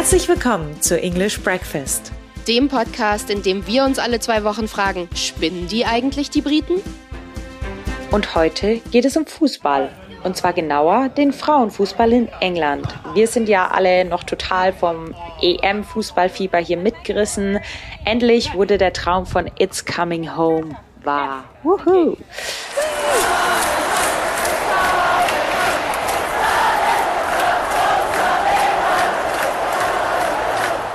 Herzlich 0.00 0.28
willkommen 0.28 0.80
zu 0.80 0.98
English 0.98 1.42
Breakfast, 1.42 2.10
dem 2.48 2.68
Podcast, 2.68 3.28
in 3.28 3.42
dem 3.42 3.66
wir 3.66 3.84
uns 3.84 3.98
alle 3.98 4.18
zwei 4.18 4.44
Wochen 4.44 4.66
fragen, 4.66 5.10
spinnen 5.14 5.68
die 5.68 5.84
eigentlich 5.84 6.30
die 6.30 6.40
Briten? 6.40 6.80
Und 8.10 8.34
heute 8.34 8.78
geht 8.92 9.04
es 9.04 9.18
um 9.18 9.26
Fußball. 9.26 9.90
Und 10.24 10.38
zwar 10.38 10.54
genauer 10.54 11.10
den 11.10 11.34
Frauenfußball 11.34 12.14
in 12.14 12.28
England. 12.40 12.86
Wir 13.12 13.26
sind 13.26 13.46
ja 13.46 13.68
alle 13.68 14.06
noch 14.06 14.24
total 14.24 14.72
vom 14.72 15.14
EM-Fußballfieber 15.42 16.56
hier 16.56 16.78
mitgerissen. 16.78 17.60
Endlich 18.06 18.54
wurde 18.54 18.78
der 18.78 18.94
Traum 18.94 19.26
von 19.26 19.50
It's 19.58 19.84
Coming 19.84 20.34
Home 20.34 20.78
wahr. 21.04 21.44
Woohoo! 21.62 22.16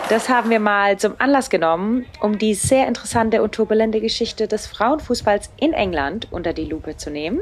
Das 0.08 0.30
haben 0.30 0.52
wir 0.52 0.59
mal 0.59 0.98
zum 0.98 1.16
Anlass 1.18 1.50
genommen, 1.50 2.05
um 2.22 2.38
die 2.38 2.54
sehr 2.54 2.88
interessante 2.88 3.41
und 3.41 3.55
turbulente 3.55 4.00
Geschichte 4.00 4.48
des 4.48 4.68
Frauenfußballs 4.68 5.50
in 5.58 5.73
England 5.73 6.27
unter 6.30 6.54
die 6.54 6.66
Lupe 6.66 6.96
zu 6.96 7.09
nehmen. 7.09 7.41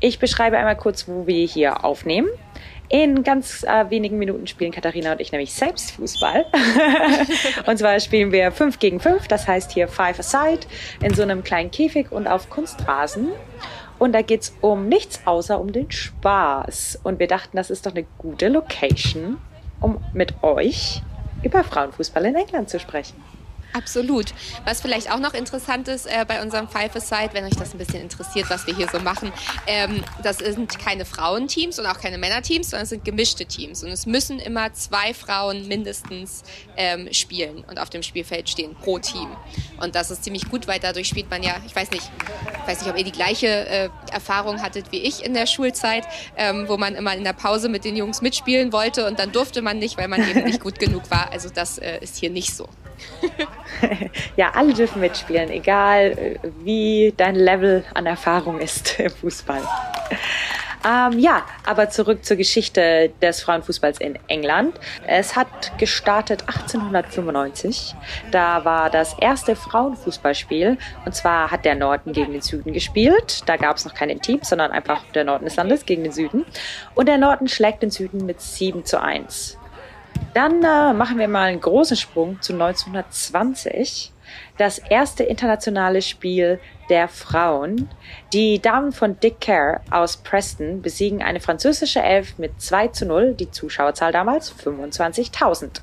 Ich 0.00 0.18
beschreibe 0.18 0.58
einmal 0.58 0.76
kurz, 0.76 1.06
wo 1.06 1.28
wir 1.28 1.46
hier 1.46 1.84
aufnehmen. 1.84 2.28
In 2.88 3.22
ganz 3.22 3.62
äh, 3.62 3.88
wenigen 3.88 4.18
Minuten 4.18 4.48
spielen 4.48 4.72
Katharina 4.72 5.12
und 5.12 5.20
ich 5.20 5.30
nämlich 5.30 5.54
selbst 5.54 5.92
Fußball. 5.92 6.44
und 7.66 7.78
zwar 7.78 8.00
spielen 8.00 8.32
wir 8.32 8.50
5 8.50 8.80
gegen 8.80 8.98
5, 8.98 9.28
das 9.28 9.46
heißt 9.46 9.70
hier 9.70 9.86
5 9.86 10.18
aside, 10.18 10.66
in 11.04 11.14
so 11.14 11.22
einem 11.22 11.44
kleinen 11.44 11.70
Käfig 11.70 12.10
und 12.10 12.26
auf 12.26 12.50
Kunstrasen. 12.50 13.28
Und 14.00 14.12
da 14.12 14.22
geht 14.22 14.42
es 14.42 14.56
um 14.60 14.88
nichts 14.88 15.20
außer 15.24 15.60
um 15.60 15.72
den 15.72 15.92
Spaß. 15.92 16.98
Und 17.04 17.20
wir 17.20 17.28
dachten, 17.28 17.56
das 17.56 17.70
ist 17.70 17.86
doch 17.86 17.92
eine 17.92 18.04
gute 18.18 18.48
Location, 18.48 19.38
um 19.80 20.02
mit 20.12 20.42
euch 20.42 21.00
über 21.42 21.64
Frauenfußball 21.64 22.24
in 22.26 22.34
England 22.36 22.70
zu 22.70 22.78
sprechen. 22.78 23.22
Absolut. 23.72 24.34
Was 24.64 24.80
vielleicht 24.80 25.10
auch 25.10 25.18
noch 25.18 25.34
interessant 25.34 25.88
ist 25.88 26.06
äh, 26.06 26.24
bei 26.26 26.42
unserem 26.42 26.68
Five 26.68 26.94
Aside, 26.94 27.30
wenn 27.32 27.44
euch 27.44 27.56
das 27.56 27.72
ein 27.72 27.78
bisschen 27.78 28.02
interessiert, 28.02 28.50
was 28.50 28.66
wir 28.66 28.76
hier 28.76 28.88
so 28.88 29.00
machen, 29.00 29.32
ähm, 29.66 30.04
das 30.22 30.38
sind 30.38 30.78
keine 30.78 31.04
Frauenteams 31.04 31.78
und 31.78 31.86
auch 31.86 31.98
keine 31.98 32.18
Männerteams, 32.18 32.70
sondern 32.70 32.84
es 32.84 32.90
sind 32.90 33.04
gemischte 33.04 33.46
Teams. 33.46 33.82
Und 33.82 33.90
es 33.90 34.04
müssen 34.06 34.38
immer 34.38 34.72
zwei 34.74 35.14
Frauen 35.14 35.68
mindestens 35.68 36.42
ähm, 36.76 37.08
spielen 37.12 37.64
und 37.68 37.78
auf 37.78 37.88
dem 37.88 38.02
Spielfeld 38.02 38.48
stehen 38.48 38.74
pro 38.74 38.98
Team. 38.98 39.28
Und 39.80 39.94
das 39.94 40.10
ist 40.10 40.24
ziemlich 40.24 40.48
gut, 40.50 40.68
weil 40.68 40.78
dadurch 40.78 41.08
spielt 41.08 41.30
man 41.30 41.42
ja, 41.42 41.56
ich 41.66 41.74
weiß 41.74 41.90
nicht, 41.90 42.10
ich 42.62 42.68
weiß 42.68 42.80
nicht, 42.80 42.90
ob 42.90 42.98
ihr 42.98 43.04
die 43.04 43.12
gleiche 43.12 43.46
äh, 43.46 43.88
Erfahrung 44.12 44.60
hattet 44.60 44.92
wie 44.92 44.98
ich 44.98 45.24
in 45.24 45.34
der 45.34 45.46
Schulzeit, 45.46 46.04
ähm, 46.36 46.68
wo 46.68 46.76
man 46.76 46.94
immer 46.94 47.14
in 47.14 47.24
der 47.24 47.32
Pause 47.32 47.68
mit 47.68 47.84
den 47.84 47.96
Jungs 47.96 48.20
mitspielen 48.20 48.72
wollte 48.72 49.06
und 49.06 49.18
dann 49.18 49.32
durfte 49.32 49.62
man 49.62 49.78
nicht, 49.78 49.96
weil 49.96 50.08
man 50.08 50.28
eben 50.28 50.44
nicht 50.44 50.60
gut 50.60 50.78
genug 50.78 51.10
war. 51.10 51.32
Also 51.32 51.48
das 51.48 51.78
äh, 51.78 51.98
ist 52.00 52.16
hier 52.16 52.30
nicht 52.30 52.54
so. 52.54 52.68
ja, 54.36 54.50
alle 54.54 54.74
dürfen 54.74 55.00
mitspielen, 55.00 55.50
egal 55.50 56.12
äh, 56.12 56.38
wie 56.64 57.12
dein 57.16 57.34
Level 57.34 57.84
an 57.94 58.06
Erfahrung 58.06 58.58
ist 58.58 58.98
im 59.00 59.10
Fußball. 59.10 59.62
Ähm, 60.84 61.18
ja, 61.18 61.44
aber 61.64 61.90
zurück 61.90 62.24
zur 62.24 62.36
Geschichte 62.36 63.12
des 63.22 63.42
Frauenfußballs 63.42 64.00
in 64.00 64.18
England. 64.26 64.78
Es 65.06 65.36
hat 65.36 65.78
gestartet 65.78 66.42
1895. 66.48 67.94
Da 68.32 68.64
war 68.64 68.90
das 68.90 69.16
erste 69.18 69.54
Frauenfußballspiel. 69.54 70.78
Und 71.04 71.14
zwar 71.14 71.50
hat 71.50 71.64
der 71.64 71.76
Norden 71.76 72.12
gegen 72.12 72.32
den 72.32 72.42
Süden 72.42 72.72
gespielt. 72.72 73.42
Da 73.46 73.56
gab 73.56 73.76
es 73.76 73.84
noch 73.84 73.94
keine 73.94 74.18
Teams, 74.18 74.48
sondern 74.48 74.72
einfach 74.72 75.02
der 75.14 75.24
Norden 75.24 75.44
des 75.44 75.56
Landes 75.56 75.86
gegen 75.86 76.02
den 76.02 76.12
Süden. 76.12 76.44
Und 76.94 77.06
der 77.06 77.18
Norden 77.18 77.48
schlägt 77.48 77.82
den 77.82 77.90
Süden 77.90 78.26
mit 78.26 78.40
7 78.40 78.84
zu 78.84 79.00
1. 79.00 79.58
Dann 80.34 80.62
äh, 80.62 80.94
machen 80.94 81.18
wir 81.18 81.28
mal 81.28 81.48
einen 81.48 81.60
großen 81.60 81.96
Sprung 81.96 82.40
zu 82.40 82.54
1920. 82.54 84.12
Das 84.56 84.78
erste 84.78 85.24
internationale 85.24 86.00
Spiel 86.00 86.58
der 86.88 87.08
Frauen. 87.08 87.90
Die 88.32 88.60
Damen 88.60 88.92
von 88.92 89.18
Dick 89.20 89.40
Care 89.40 89.80
aus 89.90 90.16
Preston 90.16 90.80
besiegen 90.80 91.22
eine 91.22 91.40
französische 91.40 92.00
Elf 92.00 92.38
mit 92.38 92.60
2 92.62 92.88
zu 92.88 93.06
0. 93.06 93.34
Die 93.34 93.50
Zuschauerzahl 93.50 94.12
damals 94.12 94.54
25.000. 94.54 95.80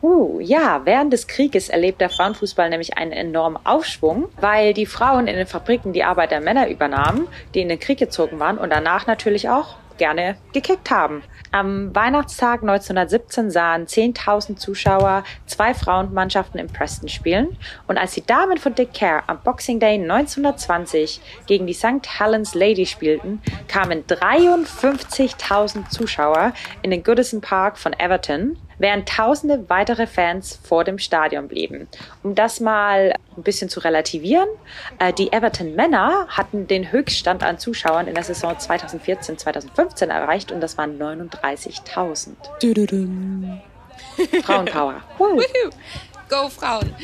Uh, 0.00 0.38
ja, 0.38 0.82
während 0.84 1.12
des 1.12 1.26
Krieges 1.26 1.68
erlebt 1.68 2.00
der 2.00 2.10
Frauenfußball 2.10 2.70
nämlich 2.70 2.96
einen 2.96 3.10
enormen 3.10 3.58
Aufschwung, 3.66 4.28
weil 4.40 4.72
die 4.72 4.86
Frauen 4.86 5.26
in 5.26 5.34
den 5.34 5.46
Fabriken 5.48 5.92
die 5.92 6.04
Arbeit 6.04 6.30
der 6.30 6.40
Männer 6.40 6.68
übernahmen, 6.68 7.26
die 7.54 7.60
in 7.60 7.68
den 7.68 7.80
Krieg 7.80 7.98
gezogen 7.98 8.38
waren 8.38 8.58
und 8.58 8.70
danach 8.70 9.08
natürlich 9.08 9.48
auch 9.48 9.74
gerne 9.98 10.36
gekickt 10.52 10.90
haben. 10.90 11.22
Am 11.52 11.94
Weihnachtstag 11.94 12.62
1917 12.62 13.50
sahen 13.50 13.86
10.000 13.86 14.56
Zuschauer 14.56 15.24
zwei 15.46 15.74
Frauenmannschaften 15.74 16.58
in 16.58 16.68
Preston 16.68 17.08
spielen 17.08 17.56
und 17.86 17.98
als 17.98 18.14
die 18.14 18.24
Damen 18.24 18.58
von 18.58 18.74
Dick 18.74 18.94
Care 18.94 19.22
am 19.26 19.40
Boxing 19.42 19.80
Day 19.80 19.94
1920 19.94 21.20
gegen 21.46 21.66
die 21.66 21.74
St. 21.74 22.06
Helens 22.18 22.54
Ladies 22.54 22.90
spielten, 22.90 23.42
kamen 23.66 24.04
53.000 24.04 25.88
Zuschauer 25.90 26.52
in 26.82 26.90
den 26.90 27.02
Goodison 27.02 27.40
Park 27.40 27.78
von 27.78 27.92
Everton 27.92 28.56
während 28.78 29.08
tausende 29.08 29.68
weitere 29.68 30.06
Fans 30.06 30.58
vor 30.62 30.84
dem 30.84 30.98
Stadion 30.98 31.48
blieben. 31.48 31.88
Um 32.22 32.34
das 32.34 32.60
mal 32.60 33.14
ein 33.36 33.42
bisschen 33.42 33.68
zu 33.68 33.80
relativieren, 33.80 34.48
äh, 34.98 35.12
die 35.12 35.32
Everton 35.32 35.74
Männer 35.74 36.26
hatten 36.28 36.66
den 36.66 36.90
Höchststand 36.92 37.42
an 37.42 37.58
Zuschauern 37.58 38.06
in 38.06 38.14
der 38.14 38.24
Saison 38.24 38.54
2014-2015 38.54 40.06
erreicht 40.06 40.52
und 40.52 40.60
das 40.60 40.78
waren 40.78 40.98
39.000. 40.98 42.34
Frauenpower. 44.42 45.02
Go 46.28 46.48
Frauen! 46.48 46.94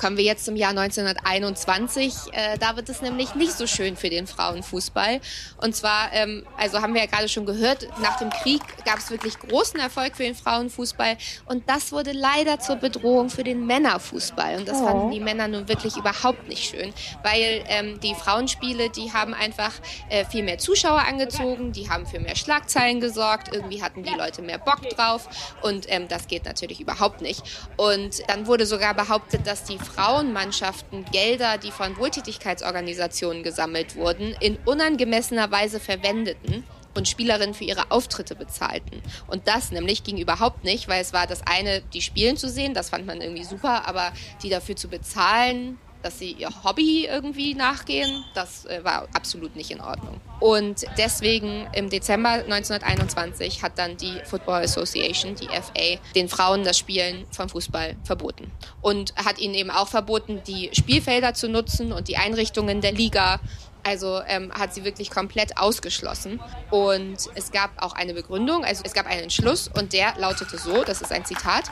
Kommen 0.00 0.16
wir 0.16 0.24
jetzt 0.24 0.46
zum 0.46 0.56
Jahr 0.56 0.70
1921. 0.70 2.14
Äh, 2.32 2.56
da 2.58 2.74
wird 2.76 2.88
es 2.88 3.02
nämlich 3.02 3.34
nicht 3.34 3.52
so 3.52 3.66
schön 3.66 3.96
für 3.98 4.08
den 4.08 4.26
Frauenfußball. 4.26 5.20
Und 5.58 5.76
zwar, 5.76 6.10
ähm, 6.14 6.46
also 6.56 6.80
haben 6.80 6.94
wir 6.94 7.02
ja 7.02 7.06
gerade 7.06 7.28
schon 7.28 7.44
gehört, 7.44 7.86
nach 8.00 8.16
dem 8.16 8.30
Krieg 8.30 8.62
gab 8.86 8.98
es 8.98 9.10
wirklich 9.10 9.38
großen 9.38 9.78
Erfolg 9.78 10.16
für 10.16 10.22
den 10.22 10.34
Frauenfußball. 10.34 11.18
Und 11.44 11.68
das 11.68 11.92
wurde 11.92 12.12
leider 12.12 12.58
zur 12.60 12.76
Bedrohung 12.76 13.28
für 13.28 13.44
den 13.44 13.66
Männerfußball. 13.66 14.56
Und 14.56 14.68
das 14.68 14.78
oh. 14.80 14.86
fanden 14.86 15.10
die 15.10 15.20
Männer 15.20 15.48
nun 15.48 15.68
wirklich 15.68 15.94
überhaupt 15.98 16.48
nicht 16.48 16.64
schön, 16.64 16.94
weil 17.22 17.62
ähm, 17.68 18.00
die 18.00 18.14
Frauenspiele, 18.14 18.88
die 18.88 19.12
haben 19.12 19.34
einfach 19.34 19.72
äh, 20.08 20.24
viel 20.24 20.44
mehr 20.44 20.56
Zuschauer 20.56 21.00
angezogen, 21.00 21.72
die 21.72 21.90
haben 21.90 22.06
für 22.06 22.20
mehr 22.20 22.36
Schlagzeilen 22.36 23.02
gesorgt, 23.02 23.54
irgendwie 23.54 23.82
hatten 23.82 24.02
die 24.02 24.14
Leute 24.14 24.40
mehr 24.40 24.58
Bock 24.58 24.80
drauf. 24.96 25.28
Und 25.60 25.84
ähm, 25.90 26.08
das 26.08 26.26
geht 26.26 26.46
natürlich 26.46 26.80
überhaupt 26.80 27.20
nicht. 27.20 27.42
Und 27.76 28.26
dann 28.30 28.46
wurde 28.46 28.64
sogar 28.64 28.94
behauptet, 28.94 29.46
dass 29.46 29.64
die 29.64 29.78
Frauenmannschaften 29.94 31.04
Gelder, 31.06 31.58
die 31.58 31.70
von 31.70 31.96
Wohltätigkeitsorganisationen 31.96 33.42
gesammelt 33.42 33.96
wurden, 33.96 34.34
in 34.40 34.58
unangemessener 34.64 35.50
Weise 35.50 35.80
verwendeten 35.80 36.64
und 36.94 37.08
Spielerinnen 37.08 37.54
für 37.54 37.64
ihre 37.64 37.90
Auftritte 37.90 38.34
bezahlten. 38.34 39.02
Und 39.26 39.46
das 39.46 39.70
nämlich 39.70 40.04
ging 40.04 40.18
überhaupt 40.18 40.64
nicht, 40.64 40.88
weil 40.88 41.00
es 41.00 41.12
war 41.12 41.26
das 41.26 41.42
eine, 41.46 41.82
die 41.92 42.02
spielen 42.02 42.36
zu 42.36 42.48
sehen, 42.48 42.74
das 42.74 42.90
fand 42.90 43.06
man 43.06 43.20
irgendwie 43.20 43.44
super, 43.44 43.86
aber 43.86 44.12
die 44.42 44.48
dafür 44.48 44.76
zu 44.76 44.88
bezahlen, 44.88 45.78
dass 46.02 46.18
sie 46.18 46.32
ihr 46.32 46.48
Hobby 46.64 47.06
irgendwie 47.06 47.54
nachgehen, 47.54 48.24
das 48.34 48.64
äh, 48.66 48.82
war 48.82 49.08
absolut 49.14 49.56
nicht 49.56 49.70
in 49.70 49.80
Ordnung. 49.80 50.20
Und 50.40 50.84
deswegen 50.96 51.66
im 51.74 51.90
Dezember 51.90 52.30
1921 52.30 53.62
hat 53.62 53.78
dann 53.78 53.96
die 53.96 54.20
Football 54.24 54.62
Association, 54.62 55.34
die 55.34 55.48
FA, 55.48 56.00
den 56.14 56.28
Frauen 56.28 56.64
das 56.64 56.78
Spielen 56.78 57.26
vom 57.30 57.48
Fußball 57.48 57.96
verboten. 58.04 58.50
Und 58.80 59.14
hat 59.16 59.38
ihnen 59.38 59.54
eben 59.54 59.70
auch 59.70 59.88
verboten, 59.88 60.40
die 60.46 60.70
Spielfelder 60.72 61.34
zu 61.34 61.48
nutzen 61.48 61.92
und 61.92 62.08
die 62.08 62.16
Einrichtungen 62.16 62.80
der 62.80 62.92
Liga 62.92 63.40
also 63.82 64.20
ähm, 64.26 64.52
hat 64.52 64.74
sie 64.74 64.84
wirklich 64.84 65.10
komplett 65.10 65.56
ausgeschlossen. 65.56 66.40
Und 66.70 67.16
es 67.34 67.50
gab 67.50 67.82
auch 67.82 67.94
eine 67.94 68.14
Begründung, 68.14 68.64
also 68.64 68.82
es 68.84 68.92
gab 68.92 69.06
einen 69.06 69.22
Entschluss 69.22 69.68
und 69.68 69.92
der 69.92 70.14
lautete 70.18 70.58
so, 70.58 70.84
das 70.84 71.00
ist 71.00 71.12
ein 71.12 71.24
Zitat, 71.24 71.70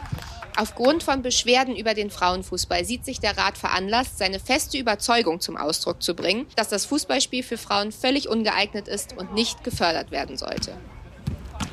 Aufgrund 0.57 1.03
von 1.03 1.23
Beschwerden 1.23 1.77
über 1.77 1.95
den 1.95 2.11
Frauenfußball 2.11 2.85
sieht 2.85 3.05
sich 3.05 3.21
der 3.21 3.37
Rat 3.39 3.57
veranlasst, 3.57 4.19
seine 4.19 4.41
feste 4.41 4.79
Überzeugung 4.79 5.41
zum 5.41 5.57
Ausdruck 5.57 6.03
zu 6.03 6.15
bringen, 6.15 6.47
dass 6.57 6.69
das 6.69 6.85
Fußballspiel 6.87 7.43
für 7.43 7.59
Frauen 7.59 7.93
völlig 7.93 8.29
ungeeignet 8.29 8.89
ist 8.89 9.17
und 9.17 9.35
nicht 9.35 9.63
gefördert 9.65 10.11
werden 10.11 10.37
sollte. 10.37 10.73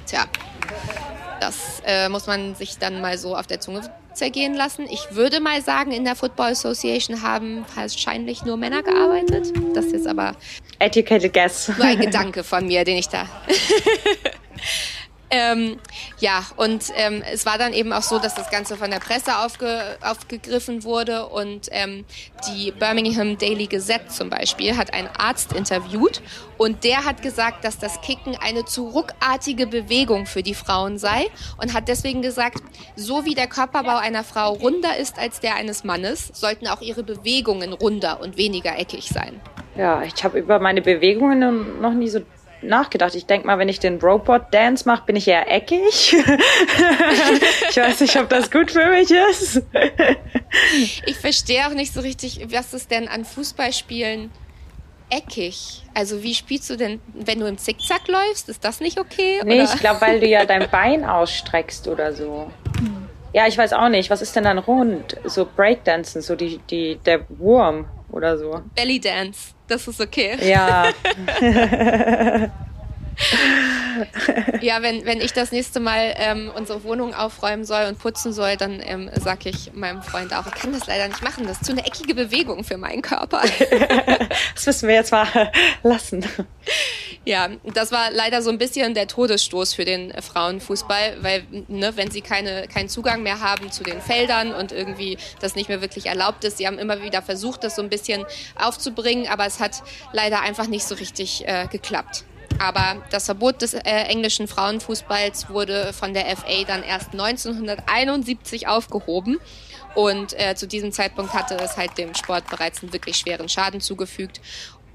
Tja, 0.06 0.26
das 1.40 1.82
äh, 1.86 2.10
muss 2.10 2.28
man 2.28 2.56
sich 2.56 2.78
dann 2.78 3.02
mal 3.02 3.18
so 3.18 3.36
auf 3.36 3.48
der 3.48 3.60
Zunge 3.60 3.82
zergehen 4.14 4.54
lassen. 4.54 4.88
Ich 4.90 5.16
würde 5.16 5.40
mal 5.40 5.62
sagen, 5.62 5.92
in 5.92 6.06
der 6.06 6.16
Football 6.16 6.52
Association 6.52 7.22
haben 7.22 7.66
wahrscheinlich 7.76 8.46
nur 8.46 8.58
Männer 8.58 8.82
gearbeitet. 8.82 9.52
Das 9.74 9.86
ist 9.86 9.94
jetzt 9.94 10.08
aber 10.08 10.36
Educated 10.80 11.34
guess. 11.34 11.70
nur 11.70 11.86
ein 11.86 12.00
Gedanke 12.00 12.44
von 12.44 12.66
mir, 12.66 12.84
den 12.84 12.98
ich 12.98 13.10
da 13.10 13.28
Ähm, 15.32 15.78
ja, 16.20 16.44
und 16.56 16.92
ähm, 16.96 17.24
es 17.32 17.46
war 17.46 17.58
dann 17.58 17.74
eben 17.74 17.92
auch 17.94 18.04
so, 18.04 18.20
dass 18.20 18.36
das 18.36 18.52
Ganze 18.52 18.78
von 18.78 18.92
der 18.92 19.00
Presse 19.00 19.40
aufge, 19.40 19.98
aufgegriffen 20.02 20.84
wurde 20.84 21.26
und 21.28 21.68
ähm, 21.72 22.06
die 22.48 22.72
Birmingham 22.72 23.38
Daily 23.38 23.66
Gazette 23.66 24.08
zum 24.08 24.30
Beispiel 24.30 24.78
hat 24.78 24.94
einen 24.94 25.10
Arzt 25.18 25.54
interviewt 25.54 26.22
und 26.58 26.84
der 26.84 27.06
hat 27.06 27.24
gesagt, 27.24 27.66
dass 27.66 27.80
das 27.80 28.02
Kicken 28.02 28.38
eine 28.40 28.66
zu 28.66 28.88
ruckartige 28.88 29.66
Bewegung 29.66 30.28
für 30.28 30.44
die 30.44 30.54
Frauen 30.54 31.00
sei 31.00 31.28
und 31.60 31.74
hat 31.74 31.88
deswegen 31.88 32.22
gesagt, 32.22 32.62
so 32.96 33.26
wie 33.26 33.34
der 33.34 33.48
Körperbau 33.48 33.98
einer 33.98 34.24
Frau 34.24 34.54
runder 34.54 34.96
ist 34.98 35.18
als 35.18 35.40
der 35.40 35.56
eines 35.56 35.84
Mannes, 35.84 36.30
sollten 36.34 36.68
auch 36.68 36.82
ihre 36.82 37.04
Bewegungen 37.04 37.74
runder 37.74 38.22
und 38.22 38.38
weniger 38.38 38.78
eckig 38.78 39.10
sein. 39.10 39.42
Ja, 39.76 40.04
ich 40.04 40.24
habe 40.24 40.40
über 40.40 40.60
meine 40.60 40.82
Bewegungen 40.82 41.82
noch 41.82 41.94
nie 41.94 42.08
so 42.08 42.22
nachgedacht. 42.68 43.16
Ich 43.16 43.26
denke 43.26 43.48
mal, 43.48 43.60
wenn 43.60 43.70
ich 43.70 43.80
den 43.80 44.00
Robot 44.00 44.54
Dance 44.54 44.88
mache, 44.88 45.06
bin 45.06 45.16
ich 45.16 45.28
eher 45.28 45.52
eckig. 45.52 45.80
ich 47.70 47.78
weiß 47.78 48.02
nicht, 48.02 48.16
ob 48.18 48.30
das 48.30 48.52
gut 48.52 48.72
für 48.72 48.90
mich 48.90 49.12
ist. 49.12 49.62
ich 51.06 51.18
verstehe 51.18 51.68
auch 51.68 51.74
nicht 51.74 51.94
so 51.94 52.02
richtig, 52.02 52.48
was 52.52 52.74
ist 52.74 52.92
denn 52.92 53.08
an 53.08 53.26
Fußballspielen 53.26 54.32
eckig? 55.10 55.84
Also 55.94 56.24
wie 56.24 56.34
spielst 56.34 56.70
du 56.70 56.76
denn, 56.76 57.02
wenn 57.14 57.40
du 57.40 57.46
im 57.46 57.58
Zickzack 57.58 58.08
läufst? 58.08 58.50
Ist 58.50 58.64
das 58.64 58.80
nicht 58.80 59.00
okay? 59.00 59.42
Nee, 59.44 59.62
oder? 59.62 59.74
ich 59.74 59.80
glaube, 59.80 60.02
weil 60.02 60.20
du 60.20 60.28
ja 60.28 60.46
dein 60.46 60.70
Bein 60.70 61.06
ausstreckst 61.06 61.88
oder 61.88 62.14
so. 62.14 62.52
Ja, 63.34 63.48
ich 63.48 63.58
weiß 63.58 63.74
auch 63.74 63.90
nicht. 63.90 64.10
Was 64.10 64.22
ist 64.22 64.36
denn 64.36 64.46
dann 64.46 64.60
rund? 64.60 65.18
So 65.26 65.46
Breakdancen, 65.46 66.22
so 66.22 66.36
die, 66.36 66.60
die, 66.70 66.96
der 67.06 67.26
Wurm 67.30 67.86
oder 68.10 68.38
so. 68.38 68.62
Belly 68.76 69.00
Dance, 69.00 69.54
das 69.68 69.88
ist 69.88 70.02
okay. 70.02 70.38
Ja. 70.42 70.92
ja, 74.62 74.82
wenn, 74.82 75.06
wenn 75.06 75.22
ich 75.22 75.34
das 75.34 75.52
nächste 75.52 75.80
Mal 75.80 76.14
ähm, 76.18 76.52
unsere 76.56 76.84
Wohnung 76.84 77.14
aufräumen 77.14 77.66
soll 77.66 77.86
und 77.86 78.00
putzen 78.00 78.34
soll, 78.34 78.58
dann 78.58 78.82
ähm, 78.84 79.10
sage 79.16 79.50
ich 79.50 79.74
meinem 79.74 80.02
Freund 80.02 80.34
auch, 80.34 80.46
ich 80.48 80.56
kann 80.56 80.74
das 80.74 80.88
leider 80.88 81.08
nicht 81.08 81.24
machen. 81.24 81.46
Das 81.48 81.58
ist 81.58 81.66
zu 81.66 81.72
eine 81.72 81.86
eckige 81.86 82.14
Bewegung 82.16 82.64
für 82.64 82.78
meinen 82.78 83.02
Körper. 83.02 83.42
das 84.56 84.66
müssen 84.66 84.88
wir 84.88 84.96
jetzt 84.96 85.12
mal 85.12 85.52
lassen. 85.84 86.26
Ja, 87.28 87.50
das 87.74 87.92
war 87.92 88.12
leider 88.12 88.44
so 88.44 88.52
ein 88.52 88.60
bisschen 88.60 88.94
der 88.94 89.08
Todesstoß 89.08 89.74
für 89.74 89.84
den 89.84 90.14
Frauenfußball, 90.14 91.18
weil 91.22 91.44
ne, 91.68 91.98
wenn 91.98 92.12
sie 92.12 92.22
keine, 92.22 92.68
keinen 92.68 92.88
Zugang 92.88 93.24
mehr 93.24 93.40
haben 93.40 93.72
zu 93.72 93.84
den 93.84 94.00
Feldern 94.00 94.54
und 94.54 94.72
irgendwie 94.72 95.18
das 95.40 95.56
nicht 95.56 95.68
mehr 95.68 95.82
wirklich 95.82 96.06
erlaubt 96.06 96.44
ist, 96.44 96.60
sie 96.60 96.68
haben 96.68 96.78
immer 96.78 97.02
wieder 97.02 97.24
versucht, 97.24 97.64
das 97.64 97.76
so 97.76 97.82
ein 97.82 97.90
bisschen 97.90 98.24
aufzubringen, 98.56 99.28
aber 99.28 99.48
es 99.48 99.60
hat 99.60 99.82
leider 100.14 100.42
einfach 100.42 100.68
nicht 100.68 100.86
so 100.86 100.94
richtig 100.94 101.48
äh, 101.48 101.68
geklappt. 101.68 102.26
Aber 102.60 103.04
das 103.10 103.26
Verbot 103.26 103.62
des 103.62 103.74
äh, 103.74 103.82
englischen 103.82 104.48
Frauenfußballs 104.48 105.50
wurde 105.50 105.94
von 105.94 106.14
der 106.14 106.26
FA 106.38 106.64
dann 106.66 106.84
erst 106.84 107.12
1971 107.12 108.68
aufgehoben. 108.68 109.40
Und 109.96 110.38
äh, 110.38 110.56
zu 110.56 110.68
diesem 110.68 110.92
Zeitpunkt 110.92 111.34
hatte 111.34 111.56
es 111.56 111.78
halt 111.78 111.98
dem 111.98 112.14
Sport 112.14 112.50
bereits 112.50 112.84
einen 112.84 112.92
wirklich 112.92 113.16
schweren 113.18 113.48
Schaden 113.48 113.80
zugefügt. 113.80 114.42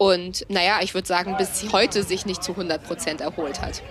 Und 0.01 0.47
naja, 0.49 0.79
ich 0.81 0.95
würde 0.95 1.07
sagen, 1.07 1.37
bis 1.37 1.75
heute 1.75 2.03
sich 2.03 2.25
nicht 2.25 2.43
zu 2.43 2.53
100 2.53 2.83
Prozent 2.83 3.21
erholt 3.21 3.61
hat. 3.61 3.83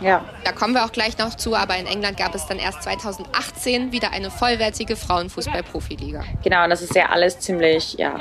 Ja. 0.00 0.24
Da 0.42 0.52
kommen 0.52 0.72
wir 0.72 0.86
auch 0.86 0.92
gleich 0.92 1.18
noch 1.18 1.34
zu, 1.34 1.54
aber 1.54 1.76
in 1.76 1.86
England 1.86 2.16
gab 2.16 2.34
es 2.34 2.46
dann 2.46 2.58
erst 2.58 2.82
2018 2.82 3.92
wieder 3.92 4.10
eine 4.12 4.30
vollwertige 4.30 4.96
Frauenfußball-Profiliga. 4.96 6.24
Genau, 6.42 6.64
und 6.64 6.70
das 6.70 6.80
ist 6.80 6.94
ja 6.94 7.10
alles 7.10 7.40
ziemlich, 7.40 7.92
ja, 7.98 8.16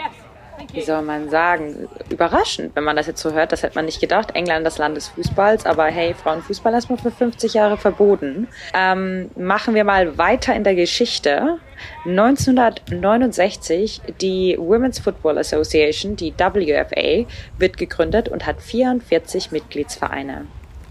wie 0.71 0.81
soll 0.81 1.01
man 1.01 1.29
sagen, 1.29 1.87
überraschend, 2.09 2.75
wenn 2.75 2.83
man 2.83 2.95
das 2.95 3.07
jetzt 3.07 3.21
so 3.21 3.33
hört. 3.33 3.51
Das 3.51 3.63
hätte 3.63 3.75
man 3.75 3.85
nicht 3.85 3.99
gedacht. 3.99 4.35
England 4.35 4.65
das 4.65 4.77
Land 4.77 4.95
des 4.97 5.09
Fußballs, 5.09 5.65
aber 5.65 5.85
hey, 5.85 6.13
Frauenfußball 6.13 6.73
ist 6.75 6.89
mal 6.89 6.97
für 6.97 7.11
50 7.11 7.53
Jahre 7.53 7.77
verboten. 7.77 8.47
Ähm, 8.73 9.29
machen 9.35 9.75
wir 9.75 9.83
mal 9.83 10.17
weiter 10.17 10.55
in 10.55 10.63
der 10.63 10.75
Geschichte. 10.75 11.59
1969, 12.05 14.01
die 14.21 14.55
Women's 14.57 14.99
Football 14.99 15.37
Association, 15.37 16.15
die 16.15 16.33
WFA, 16.33 17.25
wird 17.57 17.77
gegründet 17.77 18.29
und 18.29 18.45
hat 18.45 18.61
44 18.61 19.51
Mitgliedsvereine. 19.51 20.45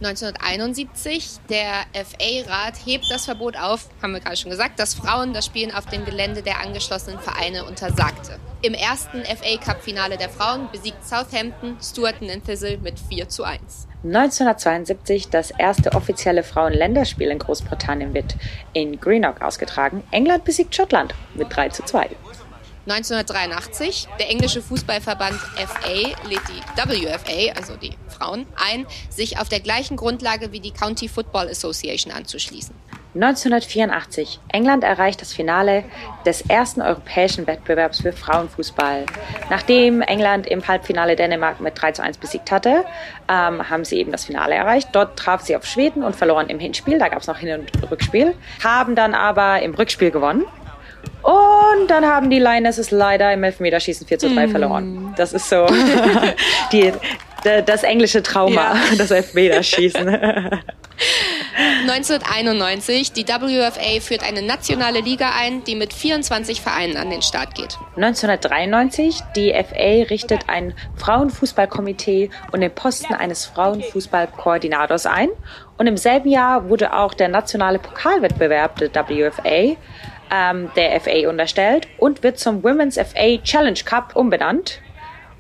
1971. 0.04 1.38
Der 1.48 1.84
FA-Rat 1.94 2.74
hebt 2.84 3.10
das 3.10 3.24
Verbot 3.24 3.56
auf, 3.56 3.88
haben 4.02 4.12
wir 4.12 4.20
gerade 4.20 4.36
schon 4.36 4.50
gesagt, 4.50 4.78
dass 4.78 4.94
Frauen 4.94 5.32
das 5.32 5.46
Spielen 5.46 5.72
auf 5.72 5.86
dem 5.86 6.04
Gelände 6.04 6.42
der 6.42 6.60
angeschlossenen 6.60 7.20
Vereine 7.20 7.64
untersagte. 7.64 8.38
Im 8.62 8.74
ersten 8.74 9.24
FA-Cup-Finale 9.24 10.16
der 10.16 10.28
Frauen 10.28 10.68
besiegt 10.70 11.06
Southampton 11.06 11.76
Stuarton 11.82 12.28
in 12.28 12.44
Thistle 12.44 12.78
mit 12.78 12.98
4 12.98 13.28
zu 13.28 13.44
1. 13.44 13.88
1972 14.04 15.30
das 15.30 15.52
erste 15.52 15.92
offizielle 15.92 16.42
Frauenländerspiel 16.42 17.30
in 17.30 17.38
Großbritannien 17.38 18.14
wird 18.14 18.36
in 18.72 19.00
Greenock 19.00 19.42
ausgetragen. 19.42 20.02
England 20.10 20.44
besiegt 20.44 20.74
Schottland 20.74 21.14
mit 21.34 21.54
3 21.54 21.68
zu 21.68 21.84
2. 21.84 22.10
1983, 22.86 24.08
der 24.18 24.28
englische 24.28 24.60
Fußballverband 24.60 25.38
FA 25.38 26.28
lädt 26.28 26.40
die 26.48 27.06
WFA, 27.06 27.56
also 27.56 27.76
die 27.76 27.92
Frauen, 28.08 28.46
ein, 28.56 28.86
sich 29.08 29.38
auf 29.38 29.48
der 29.48 29.60
gleichen 29.60 29.96
Grundlage 29.96 30.50
wie 30.50 30.60
die 30.60 30.72
County 30.72 31.08
Football 31.08 31.48
Association 31.48 32.12
anzuschließen. 32.12 32.74
1984. 33.14 34.40
England 34.48 34.84
erreicht 34.84 35.20
das 35.20 35.34
Finale 35.34 35.84
des 36.24 36.40
ersten 36.40 36.80
europäischen 36.80 37.46
Wettbewerbs 37.46 38.00
für 38.00 38.12
Frauenfußball. 38.12 39.04
Nachdem 39.50 40.00
England 40.00 40.46
im 40.46 40.66
Halbfinale 40.66 41.14
Dänemark 41.14 41.60
mit 41.60 41.80
3 41.80 41.92
zu 41.92 42.02
1 42.02 42.16
besiegt 42.16 42.50
hatte, 42.50 42.86
ähm, 43.28 43.68
haben 43.68 43.84
sie 43.84 43.98
eben 43.98 44.12
das 44.12 44.24
Finale 44.24 44.54
erreicht. 44.54 44.88
Dort 44.92 45.18
traf 45.18 45.42
sie 45.42 45.54
auf 45.54 45.66
Schweden 45.66 46.02
und 46.02 46.16
verloren 46.16 46.48
im 46.48 46.58
Hinspiel. 46.58 46.98
Da 46.98 47.08
gab 47.08 47.20
es 47.20 47.26
noch 47.26 47.36
Hin- 47.36 47.60
und 47.60 47.90
Rückspiel. 47.90 48.34
Haben 48.64 48.96
dann 48.96 49.14
aber 49.14 49.60
im 49.60 49.74
Rückspiel 49.74 50.10
gewonnen. 50.10 50.46
Und 51.22 51.88
dann 51.88 52.04
haben 52.04 52.30
die 52.30 52.38
Lionesses 52.38 52.90
leider 52.90 53.32
im 53.32 53.44
Elfmeterschießen 53.44 54.06
4 54.06 54.18
zu 54.18 54.34
3 54.34 54.46
mm. 54.46 54.50
verloren. 54.50 55.14
Das 55.16 55.32
ist 55.32 55.48
so 55.48 55.66
die, 56.72 56.92
das 57.42 57.82
englische 57.84 58.22
Trauma, 58.22 58.74
ja. 58.74 58.76
das 58.98 59.10
Elfmeterschießen. 59.10 60.18
1991, 61.82 63.12
die 63.12 63.26
WFA 63.26 64.00
führt 64.00 64.22
eine 64.22 64.42
nationale 64.42 65.00
Liga 65.00 65.32
ein, 65.38 65.64
die 65.64 65.74
mit 65.74 65.92
24 65.92 66.60
Vereinen 66.60 66.96
an 66.96 67.10
den 67.10 67.22
Start 67.22 67.54
geht. 67.54 67.76
1993, 67.96 69.20
die 69.36 69.52
FA 69.52 70.08
richtet 70.08 70.48
ein 70.48 70.74
Frauenfußballkomitee 70.96 72.30
und 72.52 72.60
den 72.60 72.74
Posten 72.74 73.14
eines 73.14 73.44
Frauenfußballkoordinators 73.46 75.06
ein. 75.06 75.28
Und 75.76 75.86
im 75.86 75.96
selben 75.96 76.30
Jahr 76.30 76.68
wurde 76.68 76.94
auch 76.94 77.14
der 77.14 77.28
nationale 77.28 77.78
Pokalwettbewerb 77.78 78.76
der 78.78 79.08
WFA 79.08 79.76
ähm, 80.32 80.70
der 80.76 80.98
FA 81.00 81.28
unterstellt 81.28 81.88
und 81.98 82.22
wird 82.22 82.38
zum 82.38 82.62
Women's 82.62 82.96
FA 82.96 83.38
Challenge 83.42 83.78
Cup 83.84 84.16
umbenannt. 84.16 84.80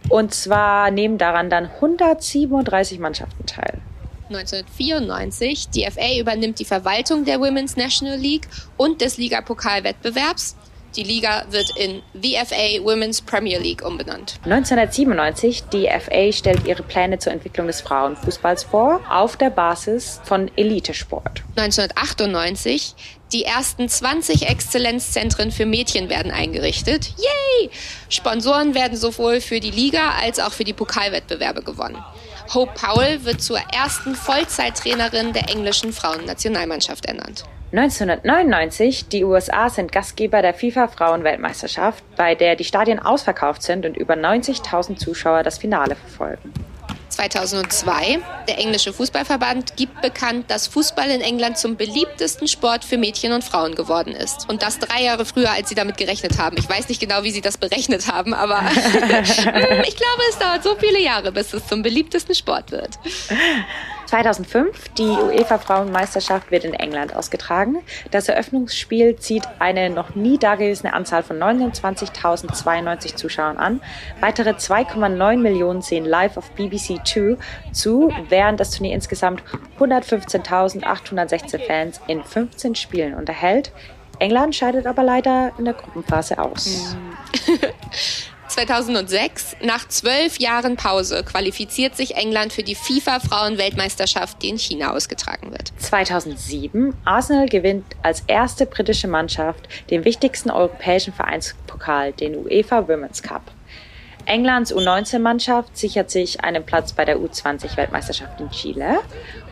Und 0.08 0.34
zwar 0.34 0.90
nehmen 0.90 1.16
daran 1.16 1.48
dann 1.48 1.66
137 1.66 2.98
Mannschaften 2.98 3.46
teil. 3.46 3.80
1994. 4.28 5.70
Die 5.70 5.88
FA 5.90 6.18
übernimmt 6.18 6.58
die 6.58 6.64
Verwaltung 6.64 7.24
der 7.24 7.40
Women's 7.40 7.76
National 7.76 8.18
League 8.18 8.48
und 8.76 9.00
des 9.00 9.16
Ligapokalwettbewerbs. 9.16 10.56
Die 10.96 11.04
Liga 11.04 11.46
wird 11.48 11.74
in 11.76 12.02
VFA 12.12 12.84
Women's 12.84 13.22
Premier 13.22 13.58
League 13.58 13.82
umbenannt. 13.82 14.38
1997. 14.44 15.64
Die 15.72 15.88
FA 15.88 16.32
stellt 16.32 16.66
ihre 16.66 16.82
Pläne 16.82 17.18
zur 17.18 17.32
Entwicklung 17.32 17.66
des 17.66 17.80
Frauenfußballs 17.80 18.64
vor, 18.64 19.00
auf 19.08 19.38
der 19.38 19.48
Basis 19.48 20.20
von 20.24 20.50
Elitesport. 20.54 21.42
1998. 21.56 22.94
Die 23.32 23.44
ersten 23.44 23.88
20 23.88 24.50
Exzellenzzentren 24.50 25.50
für 25.50 25.64
Mädchen 25.64 26.10
werden 26.10 26.30
eingerichtet. 26.30 27.14
Yay! 27.16 27.70
Sponsoren 28.10 28.74
werden 28.74 28.98
sowohl 28.98 29.40
für 29.40 29.60
die 29.60 29.70
Liga 29.70 30.10
als 30.20 30.38
auch 30.38 30.52
für 30.52 30.64
die 30.64 30.74
Pokalwettbewerbe 30.74 31.62
gewonnen. 31.62 32.04
Hope 32.52 32.72
Powell 32.74 33.24
wird 33.24 33.40
zur 33.40 33.58
ersten 33.58 34.14
Vollzeittrainerin 34.14 35.32
der 35.32 35.48
englischen 35.48 35.94
Frauennationalmannschaft 35.94 37.06
ernannt. 37.06 37.44
1999, 37.72 39.08
die 39.08 39.24
USA 39.24 39.70
sind 39.70 39.92
Gastgeber 39.92 40.42
der 40.42 40.52
FIFA-Frauenweltmeisterschaft, 40.52 42.04
bei 42.16 42.34
der 42.34 42.54
die 42.54 42.64
Stadien 42.64 42.98
ausverkauft 42.98 43.62
sind 43.62 43.86
und 43.86 43.96
über 43.96 44.12
90.000 44.12 44.96
Zuschauer 44.96 45.42
das 45.42 45.56
Finale 45.56 45.96
verfolgen. 45.96 46.52
2002. 47.08 48.20
Der 48.48 48.58
englische 48.58 48.92
Fußballverband 48.92 49.76
gibt 49.76 50.02
bekannt, 50.02 50.50
dass 50.50 50.66
Fußball 50.66 51.08
in 51.10 51.20
England 51.20 51.56
zum 51.56 51.76
beliebtesten 51.76 52.48
Sport 52.48 52.84
für 52.84 52.98
Mädchen 52.98 53.32
und 53.32 53.44
Frauen 53.44 53.74
geworden 53.74 54.14
ist. 54.14 54.48
Und 54.48 54.62
das 54.62 54.78
drei 54.78 55.02
Jahre 55.04 55.24
früher, 55.24 55.50
als 55.50 55.68
sie 55.68 55.74
damit 55.74 55.96
gerechnet 55.96 56.38
haben. 56.38 56.56
Ich 56.58 56.68
weiß 56.68 56.88
nicht 56.88 57.00
genau, 57.00 57.22
wie 57.22 57.30
sie 57.30 57.40
das 57.40 57.56
berechnet 57.56 58.10
haben, 58.10 58.34
aber 58.34 58.62
ich 58.74 59.36
glaube, 59.36 60.22
es 60.30 60.38
dauert 60.38 60.62
so 60.62 60.74
viele 60.76 61.00
Jahre, 61.00 61.32
bis 61.32 61.52
es 61.54 61.66
zum 61.66 61.82
beliebtesten 61.82 62.34
Sport 62.34 62.70
wird. 62.70 62.98
2005, 64.12 64.90
die 64.98 65.04
UEFA 65.04 65.56
Frauenmeisterschaft 65.56 66.50
wird 66.50 66.64
in 66.64 66.74
England 66.74 67.16
ausgetragen. 67.16 67.78
Das 68.10 68.28
Eröffnungsspiel 68.28 69.16
zieht 69.16 69.44
eine 69.58 69.88
noch 69.88 70.14
nie 70.14 70.36
dagewesene 70.36 70.92
Anzahl 70.92 71.22
von 71.22 71.38
29.092 71.38 73.16
Zuschauern 73.16 73.56
an. 73.56 73.80
Weitere 74.20 74.50
2,9 74.50 75.38
Millionen 75.38 75.80
sehen 75.80 76.04
live 76.04 76.36
auf 76.36 76.50
BBC 76.50 77.00
2 77.06 77.38
zu, 77.72 78.12
während 78.28 78.60
das 78.60 78.72
Turnier 78.72 78.92
insgesamt 78.92 79.42
115.816 79.80 81.66
Fans 81.66 81.98
in 82.06 82.22
15 82.22 82.74
Spielen 82.74 83.14
unterhält. 83.14 83.72
England 84.18 84.54
scheidet 84.54 84.86
aber 84.86 85.04
leider 85.04 85.52
in 85.56 85.64
der 85.64 85.72
Gruppenphase 85.72 86.38
aus. 86.38 86.98
2006, 88.52 89.56
nach 89.62 89.88
zwölf 89.88 90.38
Jahren 90.38 90.76
Pause, 90.76 91.24
qualifiziert 91.24 91.96
sich 91.96 92.16
England 92.16 92.52
für 92.52 92.62
die 92.62 92.74
FIFA-Frauen-Weltmeisterschaft, 92.74 94.42
die 94.42 94.50
in 94.50 94.58
China 94.58 94.92
ausgetragen 94.92 95.52
wird. 95.52 95.72
2007, 95.78 96.94
Arsenal 97.06 97.46
gewinnt 97.46 97.86
als 98.02 98.22
erste 98.26 98.66
britische 98.66 99.08
Mannschaft 99.08 99.68
den 99.88 100.04
wichtigsten 100.04 100.50
europäischen 100.50 101.14
Vereinspokal, 101.14 102.12
den 102.12 102.36
UEFA 102.36 102.88
Women's 102.88 103.22
Cup. 103.22 103.42
Englands 104.26 104.74
U19-Mannschaft 104.74 105.76
sichert 105.76 106.10
sich 106.10 106.44
einen 106.44 106.64
Platz 106.64 106.92
bei 106.92 107.04
der 107.04 107.18
U20-Weltmeisterschaft 107.18 108.38
in 108.40 108.50
Chile. 108.50 109.00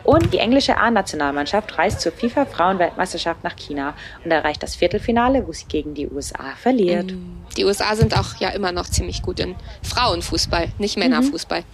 Und 0.05 0.33
die 0.33 0.39
englische 0.39 0.77
A-Nationalmannschaft 0.77 1.77
reist 1.79 2.01
zur 2.01 2.13
FIFA-Frauenweltmeisterschaft 2.13 3.45
nach 3.45 3.57
China 3.57 3.95
und 4.25 4.31
erreicht 4.31 4.63
das 4.63 4.77
Viertelfinale, 4.77 5.47
wo 5.47 5.53
sie 5.53 5.67
gegen 5.67 5.95
die 5.95 6.09
USA 6.09 6.55
verliert. 6.61 7.13
Mm. 7.13 7.45
Die 7.57 7.65
USA 7.65 7.95
sind 7.97 8.17
auch 8.17 8.37
ja 8.39 8.51
immer 8.51 8.73
noch 8.73 8.89
ziemlich 8.89 9.23
gut 9.23 9.41
in 9.41 9.57
Frauenfußball, 9.83 10.69
nicht 10.79 10.97
Männerfußball. 10.97 11.61
Mhm. 11.61 11.65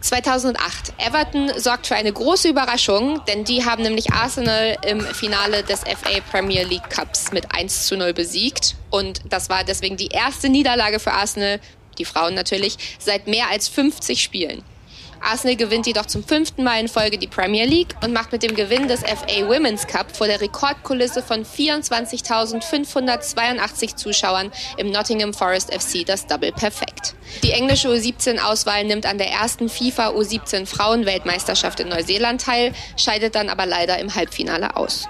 2008. 0.00 0.92
Everton 0.98 1.50
sorgt 1.56 1.88
für 1.88 1.96
eine 1.96 2.12
große 2.12 2.48
Überraschung, 2.48 3.20
denn 3.26 3.44
die 3.44 3.64
haben 3.64 3.82
nämlich 3.82 4.12
Arsenal 4.12 4.76
im 4.86 5.00
Finale 5.00 5.62
des 5.64 5.80
FA 5.80 6.20
Premier 6.30 6.64
League 6.64 6.88
Cups 6.90 7.32
mit 7.32 7.52
1 7.54 7.86
zu 7.86 7.96
0 7.96 8.12
besiegt. 8.12 8.76
Und 8.90 9.20
das 9.30 9.48
war 9.50 9.64
deswegen 9.64 9.96
die 9.96 10.08
erste 10.08 10.48
Niederlage 10.48 11.00
für 11.00 11.12
Arsenal 11.12 11.60
die 11.98 12.04
Frauen 12.04 12.34
natürlich, 12.34 12.76
seit 12.98 13.26
mehr 13.26 13.50
als 13.50 13.68
50 13.68 14.22
Spielen. 14.22 14.62
Arsenal 15.20 15.56
gewinnt 15.56 15.86
jedoch 15.86 16.06
zum 16.06 16.24
fünften 16.24 16.64
Mal 16.64 16.80
in 16.80 16.88
Folge 16.88 17.18
die 17.18 17.26
Premier 17.26 17.64
League 17.64 17.94
und 18.02 18.12
macht 18.12 18.32
mit 18.32 18.42
dem 18.42 18.54
Gewinn 18.54 18.88
des 18.88 19.00
FA 19.00 19.48
Women's 19.48 19.86
Cup 19.86 20.16
vor 20.16 20.26
der 20.26 20.40
Rekordkulisse 20.40 21.22
von 21.22 21.44
24.582 21.44 23.96
Zuschauern 23.96 24.50
im 24.76 24.90
Nottingham 24.90 25.34
Forest 25.34 25.72
FC 25.72 26.04
das 26.06 26.26
Double 26.26 26.52
perfekt. 26.52 27.14
Die 27.42 27.52
englische 27.52 27.88
U17-Auswahl 27.88 28.84
nimmt 28.84 29.06
an 29.06 29.18
der 29.18 29.30
ersten 29.30 29.68
FIFA 29.68 30.10
U17 30.10 30.66
Frauenweltmeisterschaft 30.66 31.80
in 31.80 31.88
Neuseeland 31.88 32.42
teil, 32.42 32.72
scheidet 32.96 33.34
dann 33.34 33.48
aber 33.48 33.66
leider 33.66 33.98
im 33.98 34.14
Halbfinale 34.14 34.76
aus. 34.76 35.08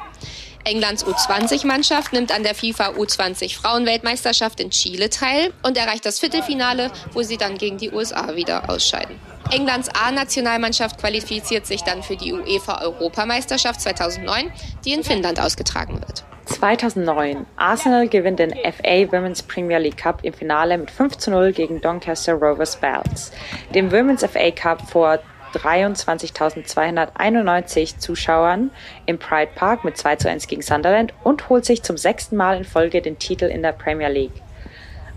Englands 0.67 1.07
U20-Mannschaft 1.07 2.13
nimmt 2.13 2.35
an 2.35 2.43
der 2.43 2.57
FIFA 2.57 2.91
U20 2.91 3.57
Frauenweltmeisterschaft 3.57 4.59
in 4.59 4.71
Chile 4.71 5.09
teil 5.11 5.53
und 5.63 5.77
erreicht 5.77 6.05
das 6.05 6.19
Viertelfinale, 6.19 6.91
wo 7.13 7.23
sie 7.23 7.37
dann 7.37 7.57
gegen 7.57 7.79
die 7.79 7.93
USA 7.93 8.35
wieder 8.35 8.69
ausscheiden. 8.69 9.15
Englands 9.53 9.89
A-Nationalmannschaft 9.91 10.99
qualifiziert 10.99 11.67
sich 11.67 11.85
dann 11.85 12.03
für 12.03 12.17
die 12.17 12.33
UEFA-Europameisterschaft 12.33 13.81
2009, 13.81 14.51
die 14.85 14.93
in 14.93 15.05
Finnland 15.05 15.39
ausgetragen 15.39 16.01
wird. 16.01 16.25
2009. 16.47 17.47
Arsenal 17.57 18.09
gewinnt 18.09 18.41
den 18.41 18.51
FA 18.51 19.13
Women's 19.13 19.45
Premier 19.45 19.79
League 19.79 19.99
Cup 19.99 20.25
im 20.25 20.33
Finale 20.33 20.79
mit 20.79 20.91
5 20.91 21.17
zu 21.17 21.31
0 21.31 21.53
gegen 21.53 21.81
Doncaster 21.81 22.35
Rovers 22.35 22.77
Bells. 22.77 23.31
Dem 23.73 23.93
Women's 23.93 24.25
FA 24.25 24.51
Cup 24.51 24.91
vor 24.91 25.21
23.291 25.57 27.99
Zuschauern 27.99 28.71
im 29.07 29.19
Pride 29.19 29.51
Park 29.55 29.85
mit 29.85 29.97
2 29.97 30.17
zu 30.17 30.31
1 30.31 30.47
gegen 30.47 30.63
Sunderland 30.63 31.15
und 31.23 31.49
holt 31.49 31.65
sich 31.65 31.83
zum 31.83 31.97
sechsten 31.97 32.37
Mal 32.37 32.59
in 32.59 32.65
Folge 32.65 33.03
den 33.03 33.19
Titel 33.19 33.47
in 33.47 33.63
der 33.63 33.73
Premier 33.73 34.09
League. 34.09 34.43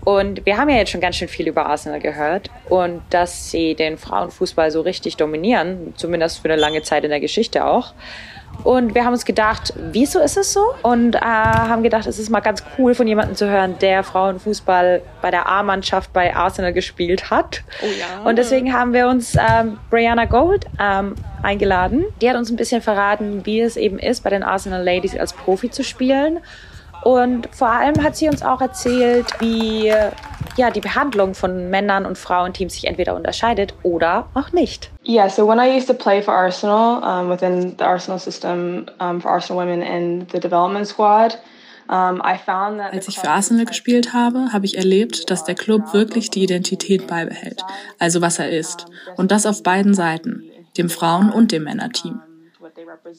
Und 0.02 0.46
wir 0.46 0.56
haben 0.56 0.70
ja 0.70 0.76
jetzt 0.76 0.90
schon 0.90 1.00
ganz 1.00 1.16
schön 1.16 1.28
viel 1.28 1.48
über 1.48 1.66
Arsenal 1.66 2.00
gehört 2.00 2.50
und 2.68 3.02
dass 3.10 3.50
sie 3.50 3.74
den 3.74 3.98
Frauenfußball 3.98 4.70
so 4.70 4.80
richtig 4.80 5.16
dominieren, 5.16 5.92
zumindest 5.96 6.40
für 6.40 6.50
eine 6.50 6.60
lange 6.60 6.82
Zeit 6.82 7.04
in 7.04 7.10
der 7.10 7.20
Geschichte 7.20 7.66
auch. 7.66 7.92
Und 8.64 8.94
wir 8.94 9.04
haben 9.04 9.12
uns 9.12 9.24
gedacht, 9.24 9.72
wieso 9.92 10.20
ist 10.20 10.36
es 10.36 10.52
so? 10.52 10.62
Und 10.82 11.16
äh, 11.16 11.20
haben 11.20 11.82
gedacht, 11.82 12.06
es 12.06 12.18
ist 12.18 12.30
mal 12.30 12.40
ganz 12.40 12.62
cool 12.78 12.94
von 12.94 13.06
jemandem 13.06 13.36
zu 13.36 13.48
hören, 13.48 13.76
der 13.80 14.02
Frauenfußball 14.02 15.02
bei 15.22 15.30
der 15.30 15.48
A-Mannschaft 15.48 16.12
bei 16.12 16.34
Arsenal 16.34 16.72
gespielt 16.72 17.30
hat. 17.30 17.62
Oh 17.82 17.86
ja. 17.86 18.28
Und 18.28 18.36
deswegen 18.36 18.72
haben 18.72 18.92
wir 18.92 19.08
uns 19.08 19.36
ähm, 19.36 19.78
Brianna 19.90 20.24
Gold 20.24 20.66
ähm, 20.80 21.14
eingeladen. 21.42 22.04
Die 22.20 22.28
hat 22.28 22.36
uns 22.36 22.50
ein 22.50 22.56
bisschen 22.56 22.82
verraten, 22.82 23.44
wie 23.46 23.60
es 23.60 23.76
eben 23.76 23.98
ist, 23.98 24.22
bei 24.24 24.30
den 24.30 24.42
Arsenal 24.42 24.84
Ladies 24.84 25.16
als 25.16 25.32
Profi 25.32 25.70
zu 25.70 25.82
spielen 25.82 26.40
und 27.02 27.48
vor 27.54 27.68
allem 27.68 28.02
hat 28.02 28.16
sie 28.16 28.28
uns 28.28 28.42
auch 28.42 28.60
erzählt, 28.60 29.26
wie 29.38 29.92
ja, 30.56 30.70
die 30.70 30.80
Behandlung 30.80 31.34
von 31.34 31.70
Männern 31.70 32.04
und 32.04 32.18
Frauenteams 32.18 32.74
sich 32.74 32.86
entweder 32.86 33.14
unterscheidet 33.14 33.74
oder 33.82 34.28
auch 34.34 34.52
nicht. 34.52 34.90
Yeah, 35.10 35.28
so 35.28 35.44
when 35.44 35.58
I 35.58 35.76
used 35.76 35.88
to 35.88 35.94
play 35.94 36.22
for 36.22 36.32
Arsenal 36.32 37.02
um, 37.02 37.28
within 37.28 37.74
the 37.76 37.84
Arsenal 37.84 38.20
system 38.20 38.86
um, 39.00 39.20
for 39.20 39.28
Arsenal 39.28 39.60
women 39.60 39.82
in 39.82 40.28
the 40.30 40.38
development 40.38 40.86
squad, 40.86 41.36
als 41.88 43.08
ich 43.08 43.18
für 43.18 43.28
Arsenal 43.28 43.64
gespielt 43.64 44.12
habe, 44.12 44.52
habe 44.52 44.64
ich 44.64 44.76
erlebt, 44.76 45.28
dass 45.28 45.42
der 45.42 45.56
Club 45.56 45.92
wirklich 45.92 46.30
die 46.30 46.44
Identität 46.44 47.08
beibehält, 47.08 47.64
also 47.98 48.20
was 48.20 48.38
er 48.38 48.50
ist, 48.50 48.86
und 49.16 49.32
das 49.32 49.44
auf 49.44 49.64
beiden 49.64 49.94
Seiten, 49.94 50.44
dem 50.78 50.88
Frauen- 50.88 51.32
und 51.32 51.50
dem 51.50 51.64
Männerteam 51.64 52.22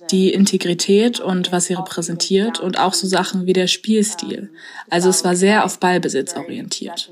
die 0.09 0.33
Integrität 0.33 1.19
und 1.19 1.51
was 1.51 1.65
sie 1.65 1.73
repräsentiert 1.73 2.59
und 2.59 2.79
auch 2.79 2.93
so 2.93 3.07
Sachen 3.07 3.45
wie 3.45 3.53
der 3.53 3.67
Spielstil. 3.67 4.49
Also 4.89 5.09
es 5.09 5.23
war 5.23 5.35
sehr 5.35 5.65
auf 5.65 5.79
Ballbesitz 5.79 6.35
orientiert. 6.35 7.11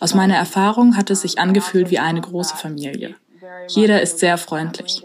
Aus 0.00 0.14
meiner 0.14 0.36
Erfahrung 0.36 0.96
hat 0.96 1.10
es 1.10 1.22
sich 1.22 1.38
angefühlt 1.38 1.90
wie 1.90 1.98
eine 1.98 2.20
große 2.20 2.56
Familie. 2.56 3.14
Jeder 3.68 4.00
ist 4.00 4.18
sehr 4.18 4.38
freundlich. 4.38 5.02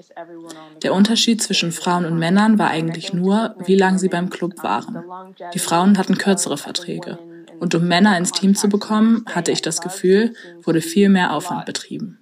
Der 0.83 0.93
Unterschied 0.93 1.41
zwischen 1.41 1.71
Frauen 1.71 2.05
und 2.05 2.17
Männern 2.17 2.59
war 2.59 2.69
eigentlich 2.69 3.13
nur, 3.13 3.55
wie 3.65 3.75
lange 3.75 3.99
sie 3.99 4.09
beim 4.09 4.29
Club 4.29 4.63
waren. 4.63 5.03
Die 5.53 5.59
Frauen 5.59 5.97
hatten 5.97 6.17
kürzere 6.17 6.57
Verträge. 6.57 7.17
Und 7.59 7.75
um 7.75 7.87
Männer 7.87 8.17
ins 8.17 8.31
Team 8.31 8.55
zu 8.55 8.69
bekommen, 8.69 9.23
hatte 9.27 9.51
ich 9.51 9.61
das 9.61 9.81
Gefühl, 9.81 10.33
wurde 10.63 10.81
viel 10.81 11.09
mehr 11.09 11.33
Aufwand 11.33 11.65
betrieben. 11.65 12.17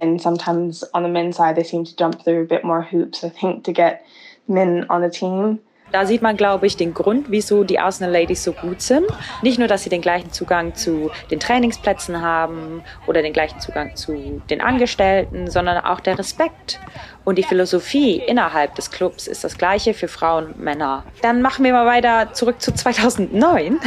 And 0.00 0.20
sometimes 0.20 0.84
on 0.94 1.02
the 1.02 1.10
men's 1.10 1.36
side, 1.36 1.54
they 1.54 1.64
seem 1.64 1.84
to 1.84 1.92
jump 1.96 2.22
through 2.22 2.42
a 2.42 2.46
bit 2.46 2.62
more 2.62 2.82
hoops, 2.82 3.24
I 3.24 3.30
think, 3.30 3.64
to 3.64 3.72
get 3.72 4.00
men 4.46 4.88
on 4.88 5.02
the 5.02 5.08
team. 5.08 5.58
Da 5.94 6.06
sieht 6.06 6.22
man, 6.22 6.36
glaube 6.36 6.66
ich, 6.66 6.76
den 6.76 6.92
Grund, 6.92 7.26
wieso 7.28 7.62
die 7.62 7.78
Arsenal 7.78 8.12
Ladies 8.12 8.42
so 8.42 8.52
gut 8.52 8.82
sind. 8.82 9.06
Nicht 9.42 9.60
nur, 9.60 9.68
dass 9.68 9.84
sie 9.84 9.90
den 9.90 10.00
gleichen 10.00 10.32
Zugang 10.32 10.74
zu 10.74 11.12
den 11.30 11.38
Trainingsplätzen 11.38 12.20
haben 12.20 12.82
oder 13.06 13.22
den 13.22 13.32
gleichen 13.32 13.60
Zugang 13.60 13.94
zu 13.94 14.42
den 14.50 14.60
Angestellten, 14.60 15.48
sondern 15.48 15.84
auch 15.84 16.00
der 16.00 16.18
Respekt 16.18 16.80
und 17.24 17.38
die 17.38 17.42
Philosophie 17.42 18.16
innerhalb 18.16 18.74
des 18.74 18.90
Clubs 18.90 19.26
ist 19.26 19.44
das 19.44 19.56
gleiche 19.56 19.94
für 19.94 20.08
Frauen 20.08 20.46
und 20.46 20.60
Männer. 20.60 21.04
Dann 21.22 21.42
machen 21.42 21.64
wir 21.64 21.72
mal 21.72 21.86
weiter 21.86 22.32
zurück 22.32 22.60
zu 22.60 22.72
2009. 22.72 23.80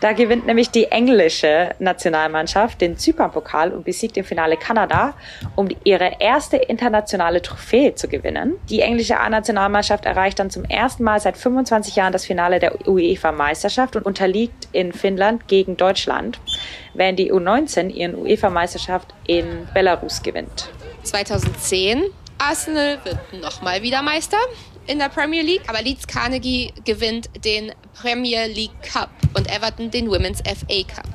da 0.00 0.12
gewinnt 0.12 0.46
nämlich 0.46 0.70
die 0.70 0.86
englische 0.86 1.70
Nationalmannschaft 1.78 2.80
den 2.80 2.96
Zypern-Pokal 2.98 3.72
und 3.72 3.84
besiegt 3.84 4.16
im 4.16 4.24
Finale 4.24 4.56
Kanada, 4.56 5.14
um 5.56 5.68
ihre 5.84 6.12
erste 6.18 6.56
internationale 6.56 7.42
Trophäe 7.42 7.94
zu 7.94 8.08
gewinnen. 8.08 8.54
Die 8.68 8.80
englische 8.80 9.18
A-Nationalmannschaft 9.18 10.04
erreicht 10.04 10.38
dann 10.38 10.50
zum 10.50 10.64
ersten 10.64 11.04
Mal 11.04 11.20
seit 11.20 11.36
25 11.36 11.96
Jahren 11.96 12.12
das 12.12 12.26
Finale 12.26 12.58
der 12.58 12.86
UEFA-Meisterschaft 12.86 13.96
und 13.96 14.04
unterliegt 14.04 14.68
in 14.72 14.92
Finnland 14.92 15.48
gegen 15.48 15.76
Deutschland, 15.76 16.38
während 16.94 17.18
die 17.18 17.32
U19 17.32 17.90
ihren 17.90 18.14
UEFA-Meisterschaft 18.14 19.14
in 19.26 19.68
Belarus 19.72 20.22
gewinnt. 20.22 20.68
2010 21.04 22.04
Arsenal 22.38 22.98
wird 23.04 23.18
nochmal 23.40 23.82
wieder 23.82 24.02
Meister 24.02 24.38
in 24.86 24.98
der 24.98 25.08
Premier 25.08 25.42
League, 25.42 25.62
aber 25.66 25.82
Leeds 25.82 26.06
Carnegie 26.06 26.72
gewinnt 26.84 27.28
den 27.44 27.72
Premier 28.00 28.46
League 28.46 28.82
Cup 28.82 29.10
und 29.34 29.50
Everton 29.50 29.90
den 29.90 30.08
Women's 30.08 30.40
FA 30.40 30.82
Cup. 30.94 31.06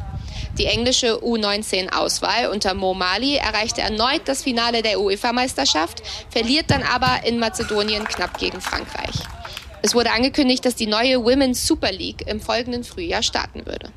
Die 0.58 0.66
englische 0.66 1.22
U19-Auswahl 1.24 2.48
unter 2.48 2.74
Mo 2.74 2.94
Mali 2.94 3.36
erreichte 3.36 3.82
erneut 3.82 4.24
das 4.26 4.44
Finale 4.44 4.82
der 4.82 5.00
UEFA-Meisterschaft, 5.00 6.04
verliert 6.30 6.70
dann 6.70 6.84
aber 6.84 7.26
in 7.26 7.40
Mazedonien 7.40 8.04
knapp 8.06 8.38
gegen 8.38 8.60
Frankreich. 8.60 9.16
Es 9.82 9.96
wurde 9.96 10.12
angekündigt, 10.12 10.66
dass 10.66 10.76
die 10.76 10.88
neue 10.88 11.24
Women's 11.24 11.66
Super 11.66 11.92
League 11.92 12.28
im 12.28 12.42
folgenden 12.42 12.84
Frühjahr 12.84 13.24
starten 13.24 13.66
würde. 13.66 13.90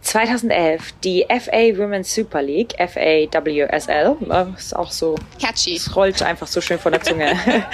2011 0.00 0.94
die 1.02 1.26
FA 1.28 1.76
Women's 1.76 2.14
Super 2.14 2.40
League, 2.40 2.74
FAWSL, 2.78 4.16
äh, 4.30 4.44
ist 4.56 4.74
auch 4.74 4.92
so. 4.92 5.16
Catchy. 5.40 5.76
Es 5.76 5.94
rollt 5.94 6.22
einfach 6.22 6.46
so 6.46 6.60
schön 6.60 6.78
von 6.78 6.92
der 6.92 7.02
Zunge. 7.02 7.36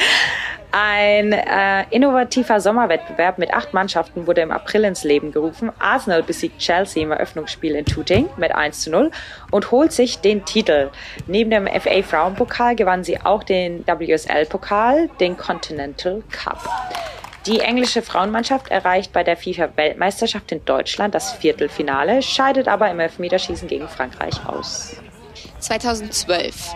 Ein 0.75 1.35
äh, 1.35 1.85
innovativer 1.91 2.59
Sommerwettbewerb 2.59 3.37
mit 3.37 3.53
acht 3.53 3.75
Mannschaften 3.75 4.27
wurde 4.27 4.41
im 4.41 4.51
April 4.51 4.85
ins 4.85 5.05
Leben 5.05 5.31
gerufen. 5.31 5.71
Arsenal 5.79 6.23
besiegt 6.23 6.61
Chelsea 6.61 7.03
im 7.03 7.13
Eröffnungsspiel 7.13 7.75
in 7.75 7.85
Tooting 7.85 8.31
mit 8.39 8.55
1 8.55 8.81
zu 8.81 8.91
0 8.91 9.11
und 9.51 9.71
holt 9.71 9.93
sich 9.93 10.21
den 10.21 10.47
Titel. 10.47 10.91
Neben 11.27 11.51
dem 11.51 11.67
FA 11.67 12.03
Frauenpokal 12.03 12.75
gewann 12.75 13.05
sie 13.05 13.21
auch 13.21 13.43
den 13.43 13.87
WSL-Pokal, 13.87 15.11
den 15.21 15.37
Continental 15.37 16.23
Cup. 16.31 16.67
Die 17.45 17.61
englische 17.61 18.01
Frauenmannschaft 18.01 18.71
erreicht 18.71 19.13
bei 19.13 19.25
der 19.25 19.37
FIFA-Weltmeisterschaft 19.37 20.53
in 20.53 20.65
Deutschland 20.65 21.15
das 21.15 21.33
Viertelfinale, 21.33 22.23
scheidet 22.23 22.69
aber 22.69 22.91
im 22.91 22.99
Elfmeterschießen 22.99 23.69
gegen 23.69 23.89
Frankreich 23.89 24.37
aus. 24.47 24.97
2012. 25.59 26.75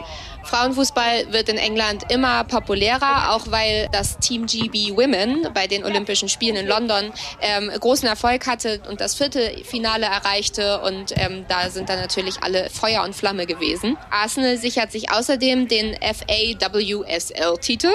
Frauenfußball 0.57 1.35
wird 1.35 1.51
in 1.51 1.59
England 1.59 2.11
immer 2.11 2.43
populärer, 2.45 3.35
auch 3.35 3.51
weil 3.51 3.91
das 3.93 4.17
Team 4.21 4.47
GB 4.47 4.97
Women 4.97 5.49
bei 5.53 5.67
den 5.67 5.85
Olympischen 5.85 6.31
Spielen 6.31 6.57
in 6.57 6.67
London 6.67 7.13
ähm, 7.43 7.71
großen 7.79 8.09
Erfolg 8.09 8.47
hatte 8.47 8.81
und 8.89 9.03
das 9.03 9.17
Viertelfinale 9.17 10.07
erreichte 10.07 10.81
und 10.81 11.13
ähm, 11.17 11.45
da 11.47 11.69
sind 11.69 11.91
dann 11.91 12.01
natürlich 12.01 12.43
alle 12.43 12.71
Feuer 12.71 13.03
und 13.05 13.15
Flamme 13.15 13.45
gewesen. 13.45 13.99
Arsenal 14.11 14.57
sichert 14.57 14.93
sich 14.93 15.11
außerdem 15.13 15.69
den 15.69 15.95
FAWSL-Titel. 16.01 17.91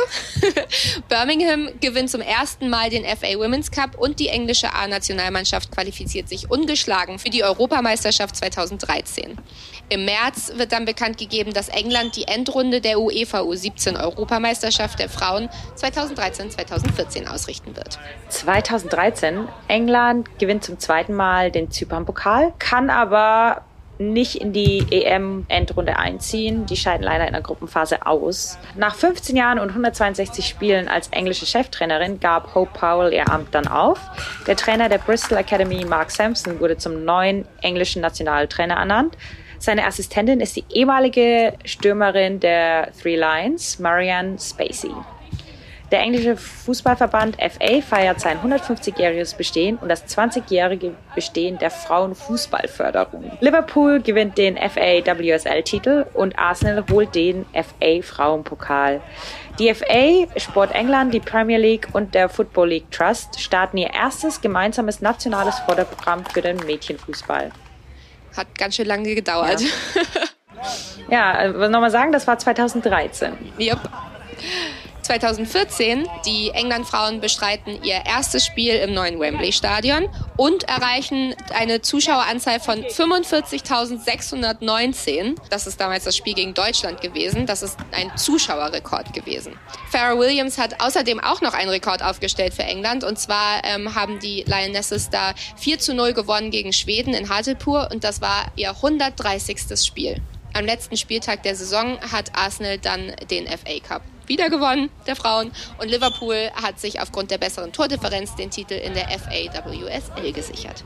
Birmingham 1.09 1.67
gewinnt 1.79 2.11
zum 2.11 2.21
ersten 2.21 2.69
Mal 2.69 2.91
den 2.91 3.05
FA 3.05 3.39
Women's 3.39 3.71
Cup 3.71 3.97
und 3.97 4.19
die 4.19 4.27
englische 4.27 4.71
A-Nationalmannschaft 4.71 5.71
qualifiziert 5.71 6.29
sich 6.29 6.51
ungeschlagen 6.51 7.17
für 7.17 7.31
die 7.31 7.43
Europameisterschaft 7.43 8.35
2013. 8.35 9.39
Im 9.89 10.05
März 10.05 10.53
wird 10.55 10.71
dann 10.71 10.85
bekannt 10.85 11.17
gegeben, 11.17 11.53
dass 11.53 11.67
England 11.67 12.15
die 12.15 12.23
Endrunde 12.23 12.50
der 12.81 12.99
UEFA 12.99 13.41
U17 13.41 14.01
Europameisterschaft 14.01 14.99
der 14.99 15.09
Frauen 15.09 15.49
2013-2014 15.77 17.27
ausrichten 17.27 17.75
wird. 17.75 17.97
2013 18.29 19.47
England 19.67 20.39
gewinnt 20.39 20.63
zum 20.63 20.77
zweiten 20.79 21.13
Mal 21.13 21.51
den 21.51 21.71
Zypern-Pokal, 21.71 22.53
kann 22.59 22.89
aber 22.89 23.63
nicht 24.01 24.35
in 24.35 24.51
die 24.51 24.85
EM-Endrunde 24.89 25.97
einziehen. 25.97 26.65
Die 26.65 26.75
scheiden 26.75 27.03
leider 27.03 27.27
in 27.27 27.33
der 27.33 27.41
Gruppenphase 27.41 28.05
aus. 28.05 28.57
Nach 28.75 28.95
15 28.95 29.35
Jahren 29.35 29.59
und 29.59 29.69
162 29.69 30.45
Spielen 30.45 30.87
als 30.87 31.07
englische 31.09 31.45
Cheftrainerin 31.45 32.19
gab 32.19 32.55
Hope 32.55 32.71
Powell 32.77 33.13
ihr 33.13 33.29
Amt 33.29 33.53
dann 33.53 33.67
auf. 33.67 33.99
Der 34.47 34.57
Trainer 34.57 34.89
der 34.89 34.97
Bristol 34.97 35.37
Academy, 35.37 35.85
Mark 35.85 36.11
Sampson, 36.11 36.59
wurde 36.59 36.77
zum 36.77 37.05
neuen 37.05 37.45
englischen 37.61 38.01
Nationaltrainer 38.01 38.75
ernannt. 38.75 39.15
Seine 39.61 39.85
Assistentin 39.85 40.41
ist 40.41 40.55
die 40.55 40.63
ehemalige 40.73 41.53
Stürmerin 41.65 42.39
der 42.39 42.91
Three 42.99 43.15
Lions, 43.15 43.77
Marianne 43.77 44.39
Spacey. 44.39 44.89
Der 45.91 45.99
englische 45.99 46.35
Fußballverband 46.35 47.35
FA 47.35 47.81
feiert 47.81 48.19
sein 48.19 48.39
150-jähriges 48.39 49.37
Bestehen 49.37 49.77
und 49.77 49.89
das 49.89 50.07
20-jährige 50.07 50.95
Bestehen 51.13 51.59
der 51.59 51.69
Frauenfußballförderung. 51.69 53.33
Liverpool 53.39 54.01
gewinnt 54.01 54.39
den 54.39 54.57
FA 54.57 55.05
WSL-Titel 55.05 56.07
und 56.15 56.39
Arsenal 56.39 56.83
holt 56.89 57.13
den 57.13 57.45
FA 57.53 58.01
Frauenpokal. 58.01 58.99
Die 59.59 59.71
FA, 59.71 60.39
Sport 60.39 60.73
England, 60.73 61.13
die 61.13 61.19
Premier 61.19 61.59
League 61.59 61.89
und 61.93 62.15
der 62.15 62.29
Football 62.29 62.69
League 62.69 62.89
Trust 62.89 63.39
starten 63.39 63.77
ihr 63.77 63.93
erstes 63.93 64.41
gemeinsames 64.41 65.01
nationales 65.01 65.59
Förderprogramm 65.59 66.25
für 66.25 66.41
den 66.41 66.57
Mädchenfußball. 66.65 67.51
Hat 68.35 68.47
ganz 68.57 68.75
schön 68.75 68.87
lange 68.87 69.13
gedauert. 69.15 69.61
Ja, 71.09 71.43
ja 71.49 71.69
nochmal 71.69 71.91
sagen, 71.91 72.11
das 72.11 72.27
war 72.27 72.37
2013. 72.37 73.33
Yep. 73.59 73.79
2014. 75.11 76.07
Die 76.25 76.51
England-Frauen 76.51 77.19
bestreiten 77.19 77.83
ihr 77.83 78.01
erstes 78.05 78.45
Spiel 78.45 78.75
im 78.75 78.93
neuen 78.93 79.19
Wembley-Stadion 79.19 80.07
und 80.37 80.63
erreichen 80.69 81.35
eine 81.53 81.81
Zuschaueranzahl 81.81 82.61
von 82.61 82.81
45.619. 82.81 85.35
Das 85.49 85.67
ist 85.67 85.81
damals 85.81 86.05
das 86.05 86.15
Spiel 86.15 86.33
gegen 86.33 86.53
Deutschland 86.53 87.01
gewesen. 87.01 87.45
Das 87.45 87.61
ist 87.61 87.77
ein 87.91 88.15
Zuschauerrekord 88.15 89.13
gewesen. 89.13 89.59
Farrah 89.89 90.17
Williams 90.17 90.57
hat 90.57 90.81
außerdem 90.81 91.19
auch 91.19 91.41
noch 91.41 91.55
einen 91.55 91.71
Rekord 91.71 92.01
aufgestellt 92.01 92.53
für 92.53 92.63
England. 92.63 93.03
Und 93.03 93.19
zwar 93.19 93.65
ähm, 93.65 93.93
haben 93.93 94.21
die 94.21 94.45
Lionesses 94.47 95.09
da 95.09 95.33
4 95.57 95.79
zu 95.79 95.93
0 95.93 96.13
gewonnen 96.13 96.51
gegen 96.51 96.71
Schweden 96.71 97.13
in 97.13 97.27
Hartlepool 97.27 97.85
und 97.91 98.05
das 98.05 98.21
war 98.21 98.49
ihr 98.55 98.69
130. 98.69 99.77
Spiel. 99.85 100.21
Am 100.53 100.63
letzten 100.63 100.95
Spieltag 100.95 101.43
der 101.43 101.57
Saison 101.57 101.99
hat 101.99 102.33
Arsenal 102.33 102.77
dann 102.77 103.13
den 103.29 103.45
FA 103.47 103.77
Cup 103.85 104.03
wieder 104.27 104.49
gewonnen, 104.49 104.89
der 105.07 105.15
Frauen. 105.15 105.51
Und 105.79 105.89
Liverpool 105.89 106.49
hat 106.61 106.79
sich 106.79 107.01
aufgrund 107.01 107.31
der 107.31 107.37
besseren 107.37 107.71
Tordifferenz 107.71 108.35
den 108.35 108.49
Titel 108.49 108.73
in 108.73 108.93
der 108.93 109.07
FAWSL 109.09 110.31
gesichert. 110.33 110.83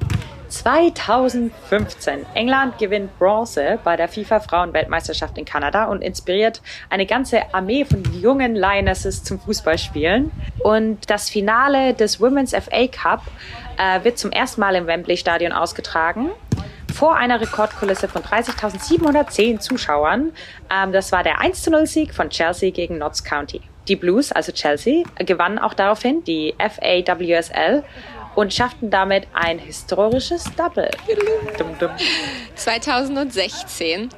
2015. 0.50 2.26
England 2.34 2.78
gewinnt 2.78 3.18
Bronze 3.18 3.80
bei 3.84 3.96
der 3.96 4.08
FIFA 4.08 4.40
Frauenweltmeisterschaft 4.40 5.38
in 5.38 5.46
Kanada 5.46 5.86
und 5.86 6.02
inspiriert 6.02 6.62
eine 6.90 7.06
ganze 7.06 7.54
Armee 7.54 7.84
von 7.86 8.04
jungen 8.22 8.56
Lionesses 8.56 9.24
zum 9.24 9.40
Fußballspielen. 9.40 10.32
Und 10.64 11.10
das 11.10 11.30
Finale 11.30 11.94
des 11.94 12.22
Women's 12.22 12.52
FA 12.52 12.88
Cup 12.88 13.22
äh, 13.78 14.04
wird 14.04 14.18
zum 14.18 14.32
ersten 14.32 14.62
Mal 14.62 14.76
im 14.76 14.88
Wembley 14.88 15.18
Stadion 15.18 15.52
ausgetragen 15.52 16.30
vor 16.96 17.18
einer 17.18 17.42
Rekordkulisse 17.42 18.08
von 18.08 18.24
30.710 18.24 19.60
Zuschauern. 19.60 20.32
Ähm, 20.72 20.94
das 20.94 21.12
war 21.12 21.24
der 21.24 21.42
1-0-Sieg 21.42 22.14
von 22.14 22.30
Chelsea 22.30 22.72
gegen 22.72 22.98
Notts 22.98 23.24
County. 23.24 23.62
Die 23.90 23.98
Blues, 23.98 24.32
also 24.32 24.52
Chelsea, 24.52 25.04
gewannen 25.18 25.60
auch 25.60 25.74
daraufhin 25.74 26.24
die 26.24 26.56
FAWSL 26.58 27.84
und 28.36 28.54
schafften 28.54 28.90
damit 28.90 29.28
ein 29.34 29.60
historisches 29.60 30.46
Double. 30.56 30.90
2016 32.56 34.10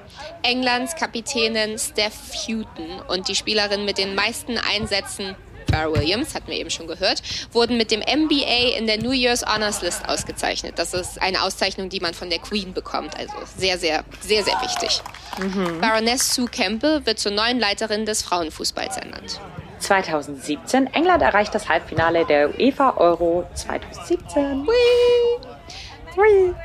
Englands 0.44 0.96
Kapitänin 0.96 1.78
Steph 1.78 2.34
Houghton 2.48 3.02
und 3.08 3.28
die 3.28 3.36
Spielerin 3.36 3.86
mit 3.86 3.98
den 3.98 4.16
meisten 4.16 4.58
Einsätzen 4.58 5.36
Pharrell 5.72 5.94
Williams, 5.94 6.36
hatten 6.36 6.48
wir 6.48 6.56
eben 6.56 6.70
schon 6.70 6.88
gehört, 6.88 7.22
wurden 7.52 7.78
mit 7.78 7.92
dem 7.92 8.00
MBA 8.00 8.78
in 8.78 8.88
der 8.88 8.98
New 8.98 9.12
Year's 9.12 9.46
Honors 9.46 9.82
List 9.82 10.08
ausgezeichnet. 10.08 10.74
Das 10.78 10.94
ist 10.94 11.22
eine 11.22 11.44
Auszeichnung, 11.44 11.90
die 11.90 12.00
man 12.00 12.14
von 12.14 12.30
der 12.30 12.40
Queen 12.40 12.74
bekommt. 12.74 13.18
Also 13.18 13.34
sehr, 13.58 13.78
sehr, 13.78 14.04
sehr, 14.22 14.44
sehr 14.44 14.60
wichtig. 14.62 15.02
Mhm. 15.40 15.82
Baroness 15.82 16.34
Sue 16.34 16.48
Campbell 16.48 17.06
wird 17.06 17.20
zur 17.20 17.32
neuen 17.32 17.60
Leiterin 17.60 18.06
des 18.06 18.22
Frauenfußballs 18.24 18.98
ernannt. 18.98 19.40
2017. 19.80 20.88
England 20.94 21.22
erreicht 21.22 21.54
das 21.54 21.70
Halbfinale 21.70 22.26
der 22.26 22.58
UEFA 22.58 22.98
Euro 22.98 23.48
2017. 23.54 24.66
Whee! 24.66 25.48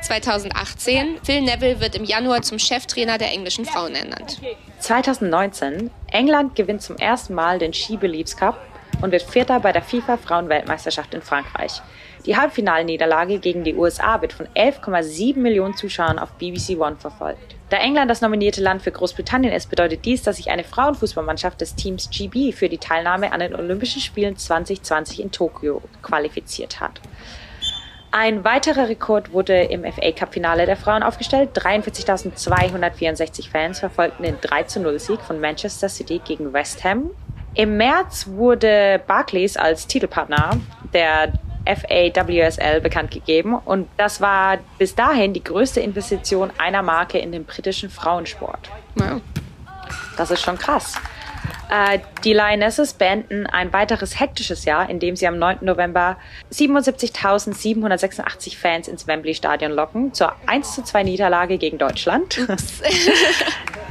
2018. 0.01 1.19
Phil 1.23 1.41
Neville 1.41 1.79
wird 1.79 1.95
im 1.95 2.03
Januar 2.03 2.41
zum 2.41 2.57
Cheftrainer 2.57 3.19
der 3.19 3.31
englischen 3.31 3.65
Frauen 3.65 3.93
ernannt. 3.93 4.41
2019. 4.79 5.91
England 6.11 6.55
gewinnt 6.55 6.81
zum 6.81 6.97
ersten 6.97 7.35
Mal 7.35 7.59
den 7.59 7.71
She 7.71 7.97
Believes 7.97 8.35
Cup 8.35 8.57
und 9.03 9.11
wird 9.11 9.23
Vierter 9.23 9.59
bei 9.59 9.73
der 9.73 9.81
FIFA 9.81 10.15
Frauenweltmeisterschaft 10.15 11.13
in 11.13 11.21
Frankreich. 11.21 11.81
Die 12.25 12.37
Halbfinalniederlage 12.37 13.39
gegen 13.39 13.65
die 13.65 13.75
USA 13.75 14.21
wird 14.21 14.31
von 14.31 14.47
11,7 14.55 15.37
Millionen 15.37 15.75
Zuschauern 15.75 16.19
auf 16.19 16.31
BBC 16.35 16.79
One 16.79 16.95
verfolgt. 16.95 17.57
Da 17.69 17.77
England 17.79 18.09
das 18.09 18.21
nominierte 18.21 18.61
Land 18.61 18.81
für 18.81 18.93
Großbritannien 18.93 19.53
ist, 19.53 19.69
bedeutet 19.69 20.05
dies, 20.05 20.23
dass 20.23 20.37
sich 20.37 20.51
eine 20.51 20.63
Frauenfußballmannschaft 20.63 21.59
des 21.59 21.75
Teams 21.75 22.09
GB 22.11 22.53
für 22.53 22.69
die 22.69 22.77
Teilnahme 22.77 23.33
an 23.33 23.41
den 23.41 23.53
Olympischen 23.55 23.99
Spielen 23.99 24.37
2020 24.37 25.19
in 25.19 25.31
Tokio 25.31 25.81
qualifiziert 26.01 26.79
hat. 26.79 27.01
Ein 28.11 28.45
weiterer 28.45 28.87
Rekord 28.87 29.33
wurde 29.33 29.63
im 29.63 29.83
FA 29.91 30.11
Cup 30.11 30.33
Finale 30.33 30.65
der 30.65 30.77
Frauen 30.77 31.03
aufgestellt. 31.03 31.57
43.264 31.57 33.49
Fans 33.49 33.79
verfolgten 33.79 34.23
den 34.23 34.39
3 34.39 34.79
0 34.79 34.99
Sieg 34.99 35.19
von 35.19 35.41
Manchester 35.41 35.89
City 35.89 36.21
gegen 36.23 36.53
West 36.53 36.85
Ham 36.85 37.09
im 37.55 37.77
März 37.77 38.27
wurde 38.27 39.01
Barclays 39.05 39.57
als 39.57 39.87
Titelpartner 39.87 40.59
der 40.93 41.33
FAWSL 41.65 42.81
bekannt 42.81 43.11
gegeben 43.11 43.55
und 43.55 43.87
das 43.97 44.21
war 44.21 44.57
bis 44.77 44.95
dahin 44.95 45.33
die 45.33 45.43
größte 45.43 45.79
Investition 45.79 46.51
einer 46.57 46.81
Marke 46.81 47.19
in 47.19 47.31
den 47.31 47.45
britischen 47.45 47.89
Frauensport. 47.89 48.69
Wow. 48.95 49.21
Das 50.17 50.31
ist 50.31 50.41
schon 50.41 50.57
krass. 50.57 50.95
Äh, 51.69 51.99
die 52.23 52.33
Lionesses 52.33 52.93
beenden 52.93 53.45
ein 53.47 53.71
weiteres 53.73 54.19
hektisches 54.19 54.65
Jahr, 54.65 54.89
indem 54.89 55.15
sie 55.15 55.27
am 55.27 55.39
9. 55.39 55.59
November 55.61 56.17
77.786 56.51 58.57
Fans 58.57 58.87
ins 58.87 59.07
Wembley 59.07 59.33
Stadion 59.33 59.71
locken 59.71 60.13
zur 60.13 60.33
1 60.45 60.75
zu 60.75 60.83
2 60.83 61.03
Niederlage 61.03 61.57
gegen 61.57 61.77
Deutschland. 61.77 62.45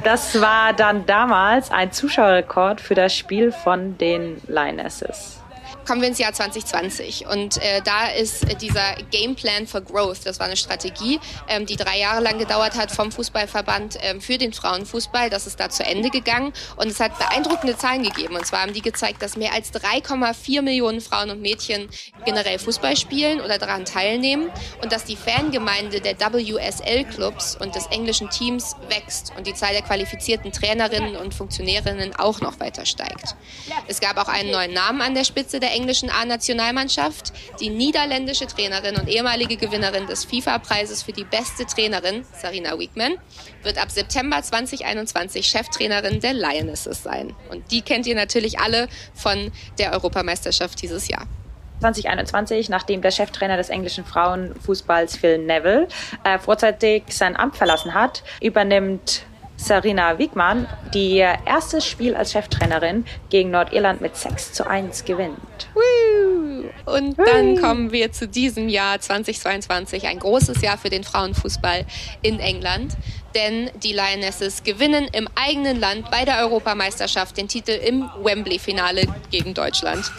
das 0.05 0.41
war 0.41 0.73
dann 0.73 1.07
damals 1.07 1.71
ein 1.71 1.93
Zuschauerrekord 1.93 2.81
für 2.81 2.95
das 2.95 3.17
Spiel 3.17 3.53
von 3.53 3.99
den 3.99 4.41
Lionesses. 4.49 5.41
Kommen 5.87 6.01
wir 6.01 6.09
ins 6.09 6.18
Jahr 6.18 6.33
2020 6.33 7.27
und 7.27 7.57
äh, 7.59 7.81
da 7.85 8.07
ist 8.07 8.45
äh, 8.45 8.55
dieser 8.55 8.95
Game 9.11 9.35
Plan 9.35 9.66
for 9.66 9.81
Growth, 9.81 10.21
das 10.25 10.38
war 10.38 10.47
eine 10.47 10.57
Strategie, 10.57 11.21
ähm, 11.49 11.66
die 11.66 11.77
drei 11.77 11.99
Jahre 11.99 12.23
lang 12.23 12.38
gedauert 12.38 12.77
hat 12.77 12.90
vom 12.90 13.11
Fußballverband 13.11 13.99
ähm, 14.03 14.21
für 14.21 14.38
den 14.38 14.53
Frauenfußball. 14.53 15.31
Das 15.31 15.47
ist 15.47 15.59
da 15.59 15.68
zu 15.68 15.85
Ende 15.85 16.11
gegangen 16.11 16.53
und 16.77 16.88
es 16.88 17.01
hat 17.01 17.18
beeindruckende 17.18 17.77
Zahlen 17.77 18.03
gegeben. 18.03 18.37
Und 18.37 18.47
zwar 18.47 18.62
haben 18.62 18.73
die 18.73 18.83
gezeigt, 18.83 19.23
dass 19.23 19.37
mehr 19.37 19.53
als 19.53 19.73
3,4 19.73 20.62
Millionen 20.62 21.01
Frauen 21.01 21.31
und 21.31 21.40
Mädchen 21.40 21.88
generell 22.25 22.59
Fußball 22.59 22.97
spielen 22.97 23.40
oder 23.40 23.59
daran 23.59 23.85
teilnehmen 23.85 24.51
und 24.83 24.92
dass 24.92 25.05
die 25.05 25.16
Fangemeinde 25.16 26.01
der 26.01 26.18
WSL-Clubs 26.18 27.57
und 27.57 27.75
des 27.75 27.87
englischen 27.87 28.31
Teams 28.31 28.77
wächst 28.88 29.33
und 29.37 29.47
die 29.47 29.55
Zahl 29.55 29.73
der 29.73 29.83
qualifizierten 29.83 30.53
Trainerinnen 30.53 31.16
und 31.16 31.35
Funktionärinnen 31.35 32.14
auch 32.16 32.40
noch 32.40 32.61
weiter 32.61 32.87
steigt. 32.87 33.35
Es 33.88 34.01
gab 34.01 34.16
auch 34.18 34.29
einen 34.29 34.51
neuen 34.51 34.73
Namen 34.73 35.01
an 35.01 35.14
der 35.14 35.25
Spitze 35.25 35.61
der 35.61 35.71
englischen 35.72 36.11
A-Nationalmannschaft. 36.11 37.32
Die 37.61 37.70
niederländische 37.70 38.46
Trainerin 38.46 38.96
und 38.96 39.08
ehemalige 39.08 39.56
Gewinnerin 39.56 40.06
des 40.06 40.24
FIFA-Preises 40.24 41.02
für 41.02 41.12
die 41.12 41.24
beste 41.24 41.66
Trainerin, 41.66 42.24
Sarina 42.32 42.78
Wiegman, 42.78 43.14
wird 43.62 43.78
ab 43.78 43.90
September 43.90 44.42
2021 44.42 45.46
Cheftrainerin 45.46 46.20
der 46.20 46.35
Lionesses 46.35 47.02
sein. 47.02 47.35
Und 47.50 47.70
die 47.70 47.82
kennt 47.82 48.06
ihr 48.06 48.14
natürlich 48.14 48.58
alle 48.58 48.88
von 49.14 49.50
der 49.78 49.92
Europameisterschaft 49.92 50.80
dieses 50.82 51.08
Jahr. 51.08 51.26
2021, 51.80 52.68
nachdem 52.68 53.02
der 53.02 53.11
Cheftrainer 53.11 53.56
des 53.56 53.68
englischen 53.68 54.04
Frauenfußballs 54.04 55.16
Phil 55.16 55.38
Neville 55.38 55.88
äh, 56.24 56.38
vorzeitig 56.38 57.04
sein 57.08 57.37
Amt 57.37 57.56
verlassen 57.56 57.92
hat, 57.92 58.22
übernimmt 58.40 59.24
Sarina 59.62 60.18
Wiegmann, 60.18 60.66
die 60.92 61.16
ihr 61.18 61.38
erstes 61.46 61.87
Spiel 61.87 62.16
als 62.16 62.33
Cheftrainerin 62.33 63.05
gegen 63.31 63.51
Nordirland 63.51 64.01
mit 64.01 64.16
6 64.16 64.53
zu 64.53 64.66
1 64.66 65.05
gewinnt. 65.05 65.38
Und 66.85 67.16
dann 67.18 67.61
kommen 67.61 67.92
wir 67.92 68.12
zu 68.12 68.27
diesem 68.27 68.68
Jahr 68.68 69.01
2022, 69.01 70.07
ein 70.09 70.18
großes 70.18 70.61
Jahr 70.62 70.79
für 70.79 70.90
den 70.90 71.05
Frauenfußball 71.05 71.87
in 72.22 72.40
England. 72.40 72.96
Denn 73.35 73.70
die 73.83 73.92
Lionesses 73.92 74.62
gewinnen 74.62 75.09
im 75.12 75.27
eigenen 75.35 75.81
Land 75.81 76.11
bei 76.11 76.25
der 76.27 76.40
Europameisterschaft 76.40 77.37
den 77.37 77.48
Titel 77.48 77.70
im 77.70 78.11
Wembley-Finale 78.22 79.07
gegen 79.31 79.55
Deutschland. 79.55 80.11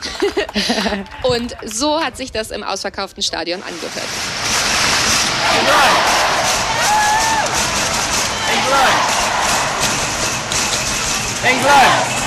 Und 1.23 1.55
so 1.63 2.01
hat 2.01 2.17
sich 2.17 2.31
das 2.31 2.49
im 2.49 2.63
ausverkauften 2.63 3.21
Stadion 3.21 3.61
angehört. 3.61 4.07
England! 5.59 6.23
England! 8.51 9.12
England! 11.45 12.22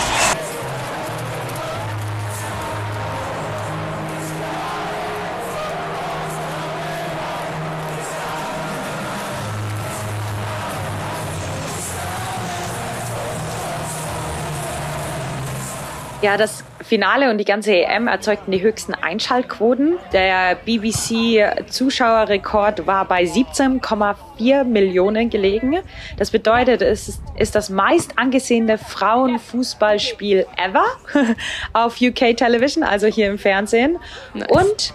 Ja, 16.27 16.37
das 16.37 16.63
Finale 16.83 17.31
und 17.31 17.39
die 17.39 17.45
ganze 17.45 17.73
EM 17.73 18.09
erzeugten 18.09 18.51
die 18.51 18.61
höchsten 18.61 18.95
Einschaltquoten. 18.95 19.97
Der 20.13 20.57
BBC-Zuschauerrekord 20.57 22.89
war 22.89 23.05
bei 23.05 23.23
17,4 23.23 24.65
Millionen 24.65 25.31
gelegen. 25.31 25.79
Das 26.17 26.33
bedeutet, 26.33 26.83
es 26.83 27.21
ist 27.39 27.55
das 27.55 27.71
meist 27.71 28.19
angesehene 28.19 28.77
Frauenfußballspiel 28.77 30.49
ever 30.57 30.85
auf 31.73 32.01
UK 32.01 32.37
Television, 32.37 32.83
also 32.83 33.07
hier 33.07 33.29
im 33.29 33.39
Fernsehen. 33.39 33.97
Nice. 34.35 34.49
Und 34.49 34.95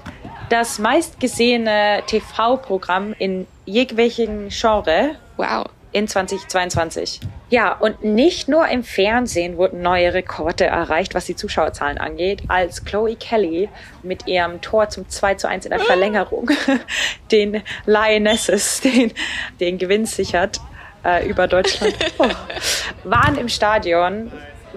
das 0.49 0.79
meistgesehene 0.79 2.03
TV-Programm 2.07 3.15
in 3.19 3.47
jeglichen 3.65 4.49
Genre. 4.49 5.11
Wow 5.37 5.63
in 5.91 6.07
2022. 6.07 7.19
Ja, 7.51 7.73
und 7.73 8.01
nicht 8.01 8.47
nur 8.47 8.65
im 8.69 8.81
Fernsehen 8.81 9.57
wurden 9.57 9.81
neue 9.81 10.13
Rekorde 10.13 10.67
erreicht, 10.67 11.13
was 11.15 11.25
die 11.25 11.35
Zuschauerzahlen 11.35 11.97
angeht, 11.97 12.43
als 12.47 12.85
Chloe 12.85 13.17
Kelly 13.17 13.67
mit 14.03 14.25
ihrem 14.25 14.61
Tor 14.61 14.87
zum 14.87 15.09
2 15.09 15.35
zu 15.35 15.49
1 15.49 15.65
in 15.65 15.71
der 15.71 15.81
Verlängerung 15.81 16.49
den 17.31 17.61
Lionesses 17.85 18.79
den, 18.79 19.11
den 19.59 19.77
Gewinn 19.77 20.05
sichert 20.05 20.61
äh, 21.03 21.27
über 21.27 21.49
Deutschland, 21.49 21.93
oh, 22.19 22.29
waren 23.03 23.37
im 23.37 23.49
Stadion 23.49 24.31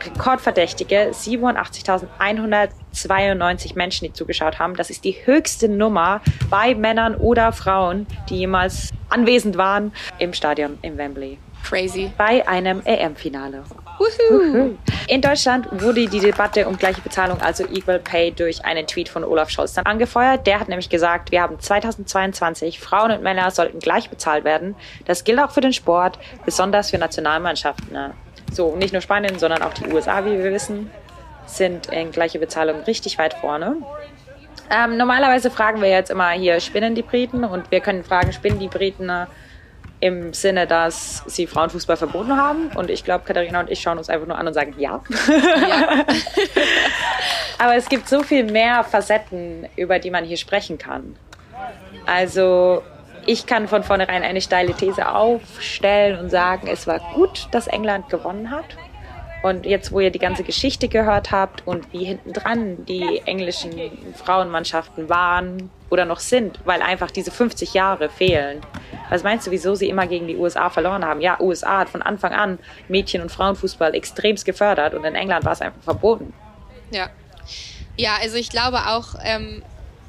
rekordverdächtige 0.04 1.12
87.192 1.12 3.76
Menschen, 3.76 4.06
die 4.06 4.12
zugeschaut 4.12 4.58
haben. 4.58 4.74
Das 4.74 4.90
ist 4.90 5.04
die 5.04 5.16
höchste 5.24 5.68
Nummer 5.68 6.22
bei 6.50 6.74
Männern 6.74 7.14
oder 7.14 7.52
Frauen, 7.52 8.08
die 8.28 8.38
jemals 8.38 8.90
anwesend 9.10 9.56
waren 9.56 9.92
im 10.18 10.32
Stadion 10.32 10.76
im 10.82 10.98
Wembley. 10.98 11.38
Crazy. 11.64 12.12
Bei 12.16 12.46
einem 12.46 12.82
EM-Finale. 12.84 13.64
In 15.08 15.20
Deutschland 15.20 15.68
wurde 15.70 16.06
die 16.06 16.20
Debatte 16.20 16.66
um 16.68 16.76
gleiche 16.76 17.00
Bezahlung, 17.00 17.40
also 17.40 17.64
Equal 17.64 17.98
Pay, 17.98 18.32
durch 18.32 18.64
einen 18.64 18.86
Tweet 18.86 19.08
von 19.08 19.24
Olaf 19.24 19.50
Scholz 19.50 19.74
dann 19.74 19.86
angefeuert. 19.86 20.46
Der 20.46 20.60
hat 20.60 20.68
nämlich 20.68 20.90
gesagt, 20.90 21.30
wir 21.30 21.42
haben 21.42 21.58
2022, 21.58 22.80
Frauen 22.80 23.12
und 23.12 23.22
Männer 23.22 23.50
sollten 23.50 23.78
gleich 23.78 24.10
bezahlt 24.10 24.44
werden. 24.44 24.74
Das 25.06 25.24
gilt 25.24 25.38
auch 25.38 25.52
für 25.52 25.60
den 25.60 25.72
Sport, 25.72 26.18
besonders 26.44 26.90
für 26.90 26.98
Nationalmannschaften. 26.98 27.96
So, 28.52 28.76
nicht 28.76 28.92
nur 28.92 29.02
Spanien, 29.02 29.38
sondern 29.38 29.62
auch 29.62 29.74
die 29.74 29.86
USA, 29.86 30.24
wie 30.24 30.32
wir 30.32 30.52
wissen, 30.52 30.90
sind 31.46 31.86
in 31.86 32.10
gleiche 32.10 32.38
Bezahlung 32.38 32.82
richtig 32.82 33.18
weit 33.18 33.34
vorne. 33.34 33.76
Ähm, 34.70 34.96
normalerweise 34.96 35.50
fragen 35.50 35.80
wir 35.82 35.88
jetzt 35.88 36.10
immer 36.10 36.30
hier, 36.30 36.58
spinnen 36.60 36.94
die 36.94 37.02
Briten? 37.02 37.44
Und 37.44 37.70
wir 37.70 37.80
können 37.80 38.04
fragen, 38.04 38.32
spinnen 38.32 38.58
die 38.58 38.68
Briten 38.68 39.08
äh, 39.08 39.26
im 40.04 40.34
Sinne, 40.34 40.66
dass 40.66 41.22
sie 41.26 41.46
Frauenfußball 41.46 41.96
verboten 41.96 42.36
haben? 42.36 42.68
Und 42.74 42.90
ich 42.90 43.04
glaube, 43.04 43.24
Katharina 43.24 43.60
und 43.60 43.70
ich 43.70 43.80
schauen 43.80 43.96
uns 43.96 44.10
einfach 44.10 44.26
nur 44.26 44.36
an 44.36 44.46
und 44.46 44.52
sagen 44.52 44.74
ja. 44.76 45.02
ja. 45.30 46.04
Aber 47.58 47.74
es 47.74 47.88
gibt 47.88 48.06
so 48.06 48.22
viel 48.22 48.44
mehr 48.44 48.84
Facetten, 48.84 49.66
über 49.76 49.98
die 49.98 50.10
man 50.10 50.26
hier 50.26 50.36
sprechen 50.36 50.76
kann. 50.76 51.16
Also 52.04 52.82
ich 53.24 53.46
kann 53.46 53.66
von 53.66 53.82
vornherein 53.82 54.22
eine 54.22 54.42
steile 54.42 54.74
These 54.74 55.08
aufstellen 55.08 56.20
und 56.20 56.28
sagen, 56.28 56.68
es 56.70 56.86
war 56.86 57.00
gut, 57.14 57.48
dass 57.52 57.66
England 57.66 58.10
gewonnen 58.10 58.50
hat. 58.50 58.76
Und 59.42 59.64
jetzt, 59.64 59.90
wo 59.90 60.00
ihr 60.00 60.10
die 60.10 60.18
ganze 60.18 60.42
Geschichte 60.42 60.88
gehört 60.88 61.30
habt 61.30 61.66
und 61.66 61.90
wie 61.94 62.04
hinten 62.04 62.34
dran 62.34 62.84
die 62.84 63.22
englischen 63.24 63.72
Frauenmannschaften 64.16 65.08
waren 65.08 65.70
oder 65.94 66.04
noch 66.04 66.18
sind, 66.18 66.58
weil 66.64 66.82
einfach 66.82 67.10
diese 67.10 67.30
50 67.30 67.72
Jahre 67.72 68.10
fehlen. 68.10 68.60
Was 69.10 69.22
meinst 69.22 69.46
du, 69.46 69.52
wieso 69.52 69.76
sie 69.76 69.88
immer 69.88 70.06
gegen 70.08 70.26
die 70.26 70.36
USA 70.36 70.68
verloren 70.68 71.04
haben? 71.04 71.20
Ja, 71.20 71.40
USA 71.40 71.78
hat 71.78 71.88
von 71.88 72.02
Anfang 72.02 72.32
an 72.32 72.58
Mädchen- 72.88 73.22
und 73.22 73.30
Frauenfußball 73.30 73.94
extremst 73.94 74.44
gefördert 74.44 74.94
und 74.94 75.04
in 75.04 75.14
England 75.14 75.44
war 75.44 75.52
es 75.52 75.60
einfach 75.60 75.82
verboten. 75.82 76.34
Ja. 76.90 77.10
Ja, 77.96 78.16
also 78.20 78.36
ich 78.36 78.50
glaube 78.50 78.78
auch, 78.88 79.14
ähm, 79.22 79.62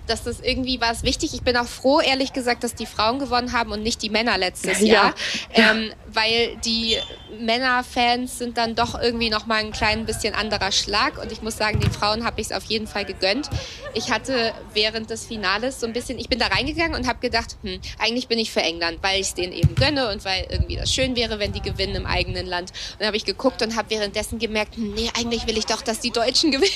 dass 0.08 0.24
das 0.24 0.39
irgendwie 0.39 0.82
war 0.82 0.91
es 0.91 1.04
wichtig. 1.04 1.36
Ich 1.36 1.43
bin 1.43 1.56
auch 1.56 1.67
froh, 1.67 2.02
ehrlich 2.02 2.34
gesagt, 2.34 2.63
dass 2.63 2.74
die 2.74 2.88
Frauen 2.88 3.19
gewonnen 3.19 3.54
haben 3.54 3.71
und 3.71 3.84
nicht 3.84 4.02
die 4.02 4.10
Männer 4.10 4.39
letztes 4.39 4.80
Jahr, 4.82 5.13
ja. 5.56 5.76
Weil 6.15 6.58
die 6.65 6.97
Männerfans 7.39 8.39
sind 8.39 8.58
dann 8.58 8.75
doch 8.75 8.99
irgendwie 8.99 9.30
noch 9.30 9.45
mal 9.45 9.60
ein 9.60 9.71
klein 9.71 10.06
bisschen 10.06 10.34
anderer 10.34 10.71
Schlag 10.71 11.21
und 11.21 11.32
ich 11.32 11.41
muss 11.41 11.58
sagen, 11.58 11.80
den 11.80 11.91
Frauen 11.91 12.25
habe 12.25 12.41
ich 12.41 12.47
es 12.47 12.54
auf 12.54 12.63
jeden 12.65 12.88
Fall 12.88 13.06
gegönnt. 13.06 13.49
Ich 13.93 14.12
hatte 14.12 14.54
während 14.73 15.10
des 15.10 15.25
Finales 15.25 15.80
so 15.80 15.88
ein 15.88 15.93
bisschen, 15.93 16.17
ich 16.17 16.30
bin 16.30 16.39
da 16.39 16.47
reingegangen 16.47 16.95
und 16.95 17.08
habe 17.08 17.19
gedacht, 17.19 17.58
hm, 17.62 17.80
eigentlich 17.99 18.28
bin 18.28 18.39
ich 18.39 18.51
für 18.51 18.62
England, 18.62 18.99
weil 19.01 19.19
ich 19.19 19.28
es 19.28 19.34
denen 19.34 19.54
eben 19.54 19.75
gönne 19.75 20.12
und 20.12 20.23
weil 20.25 20.47
irgendwie 20.49 20.78
das 20.78 20.93
schön 20.93 21.15
wäre, 21.15 21.39
wenn 21.39 21.51
die 21.51 21.62
gewinnen 21.62 21.95
im 21.95 22.06
eigenen 22.06 22.45
Land. 22.45 22.71
Und 22.71 22.99
dann 22.99 23.08
habe 23.08 23.17
ich 23.17 23.25
geguckt 23.25 23.62
und 23.62 23.75
habe 23.75 23.89
währenddessen 23.89 24.39
gemerkt, 24.39 24.75
hm, 24.75 24.93
nee, 24.93 25.10
eigentlich 25.17 25.45
will 25.47 25.58
ich 25.58 25.65
doch, 25.65 25.82
dass 25.82 25.99
die 25.99 26.12
Deutschen 26.12 26.51
gewinnen, 26.51 26.71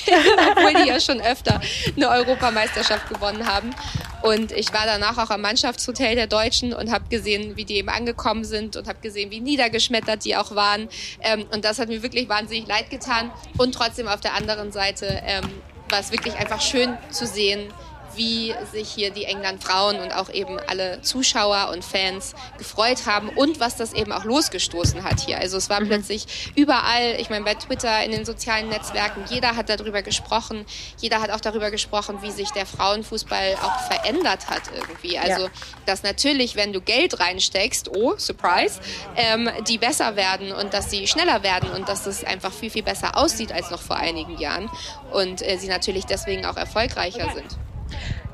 obwohl 0.56 0.82
die 0.82 0.88
ja 0.88 1.00
schon 1.00 1.20
öfter 1.20 1.60
eine 1.96 2.08
Europameisterschaft 2.08 3.08
gewonnen 3.08 3.46
haben. 3.46 3.74
Und 4.22 4.52
ich 4.52 4.72
war 4.72 4.84
danach 4.84 5.18
auch 5.18 5.30
am 5.30 5.40
Mannschaftshotel 5.40 6.14
der 6.14 6.26
Deutschen 6.26 6.72
und 6.72 6.90
habe 6.92 7.04
gesehen, 7.08 7.56
wie 7.56 7.64
die 7.64 7.76
eben 7.76 7.88
angekommen 7.88 8.44
sind 8.44 8.76
und 8.76 8.86
habe 8.86 8.98
gesehen, 9.00 9.30
wie 9.30 9.40
niedergeschmettert 9.40 10.24
die 10.24 10.36
auch 10.36 10.54
waren. 10.54 10.88
Ähm, 11.22 11.46
und 11.52 11.64
das 11.64 11.78
hat 11.78 11.88
mir 11.88 12.02
wirklich 12.02 12.28
wahnsinnig 12.28 12.66
leid 12.66 12.90
getan. 12.90 13.30
Und 13.56 13.74
trotzdem 13.74 14.08
auf 14.08 14.20
der 14.20 14.34
anderen 14.34 14.72
Seite 14.72 15.22
ähm, 15.24 15.44
war 15.88 16.00
es 16.00 16.12
wirklich 16.12 16.34
einfach 16.36 16.60
schön 16.60 16.96
zu 17.10 17.26
sehen, 17.26 17.72
wie 18.14 18.54
sich 18.72 18.90
hier 18.90 19.10
die 19.10 19.24
England-Frauen 19.24 20.00
und 20.00 20.12
auch 20.12 20.30
eben 20.30 20.58
alle 20.66 21.00
Zuschauer 21.02 21.70
und 21.72 21.84
Fans 21.84 22.34
gefreut 22.58 23.06
haben 23.06 23.28
und 23.28 23.60
was 23.60 23.76
das 23.76 23.92
eben 23.92 24.12
auch 24.12 24.24
losgestoßen 24.24 25.04
hat 25.04 25.20
hier. 25.20 25.38
Also 25.38 25.56
es 25.56 25.70
war 25.70 25.80
mhm. 25.80 25.88
plötzlich 25.88 26.52
überall, 26.56 27.16
ich 27.18 27.30
meine 27.30 27.44
bei 27.44 27.54
Twitter, 27.54 28.04
in 28.04 28.10
den 28.10 28.24
sozialen 28.24 28.68
Netzwerken, 28.68 29.24
jeder 29.30 29.56
hat 29.56 29.68
darüber 29.68 30.02
gesprochen, 30.02 30.64
jeder 31.00 31.20
hat 31.20 31.30
auch 31.30 31.40
darüber 31.40 31.70
gesprochen, 31.70 32.18
wie 32.22 32.30
sich 32.30 32.50
der 32.50 32.66
Frauenfußball 32.66 33.56
auch 33.62 33.80
verändert 33.80 34.48
hat 34.48 34.62
irgendwie. 34.74 35.18
Also 35.18 35.44
ja. 35.44 35.50
dass 35.86 36.02
natürlich, 36.02 36.56
wenn 36.56 36.72
du 36.72 36.80
Geld 36.80 37.20
reinsteckst, 37.20 37.88
oh, 37.94 38.14
Surprise, 38.16 38.80
ähm, 39.16 39.48
die 39.68 39.78
besser 39.78 40.16
werden 40.16 40.52
und 40.52 40.74
dass 40.74 40.90
sie 40.90 41.06
schneller 41.06 41.42
werden 41.42 41.70
und 41.70 41.88
dass 41.88 42.06
es 42.06 42.24
einfach 42.24 42.52
viel, 42.52 42.70
viel 42.70 42.82
besser 42.82 43.16
aussieht 43.16 43.52
als 43.52 43.70
noch 43.70 43.82
vor 43.82 43.96
einigen 43.96 44.38
Jahren 44.38 44.70
und 45.12 45.42
äh, 45.42 45.56
sie 45.58 45.68
natürlich 45.68 46.06
deswegen 46.06 46.44
auch 46.46 46.56
erfolgreicher 46.56 47.32
sind. 47.34 47.58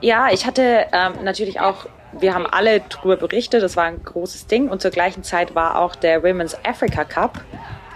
Ja, 0.00 0.28
ich 0.30 0.46
hatte 0.46 0.86
ähm, 0.92 1.24
natürlich 1.24 1.60
auch, 1.60 1.86
wir 2.12 2.34
haben 2.34 2.46
alle 2.46 2.80
darüber 2.80 3.16
berichtet, 3.16 3.62
das 3.62 3.76
war 3.76 3.84
ein 3.84 4.02
großes 4.02 4.46
Ding 4.46 4.68
und 4.68 4.82
zur 4.82 4.90
gleichen 4.90 5.22
Zeit 5.22 5.54
war 5.54 5.78
auch 5.78 5.96
der 5.96 6.22
Women's 6.22 6.56
Africa 6.64 7.04
Cup 7.04 7.40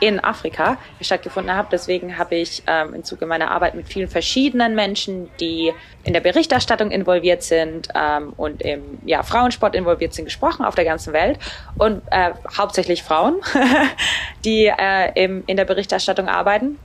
in 0.01 0.19
Afrika 0.19 0.79
stattgefunden 1.01 1.55
hat. 1.55 1.73
Deswegen 1.73 2.19
habe 2.19 2.35
ich 2.35 2.63
ähm, 2.67 2.95
im 2.95 3.05
Zuge 3.05 3.27
meiner 3.27 3.51
Arbeit 3.51 3.75
mit 3.75 3.87
vielen 3.87 4.09
verschiedenen 4.09 4.75
Menschen, 4.75 5.29
die 5.39 5.73
in 6.05 6.15
der 6.15 6.21
Berichterstattung 6.21 6.91
involviert 6.91 7.43
sind 7.43 7.89
ähm, 7.95 8.33
und 8.37 8.63
im 8.63 8.99
ja, 9.05 9.23
Frauensport 9.23 9.75
involviert 9.75 10.15
sind, 10.15 10.25
gesprochen 10.25 10.65
auf 10.65 10.75
der 10.75 10.87
ganzen 10.87 11.13
Welt 11.13 11.39
und 11.77 12.03
äh, 12.11 12.33
hauptsächlich 12.57 13.03
Frauen, 13.03 13.37
die 14.45 14.67
äh, 14.67 15.23
im, 15.23 15.45
in 15.47 15.59
der 15.59 15.67
Berichterstattung 15.67 16.29
arbeiten. 16.29 16.79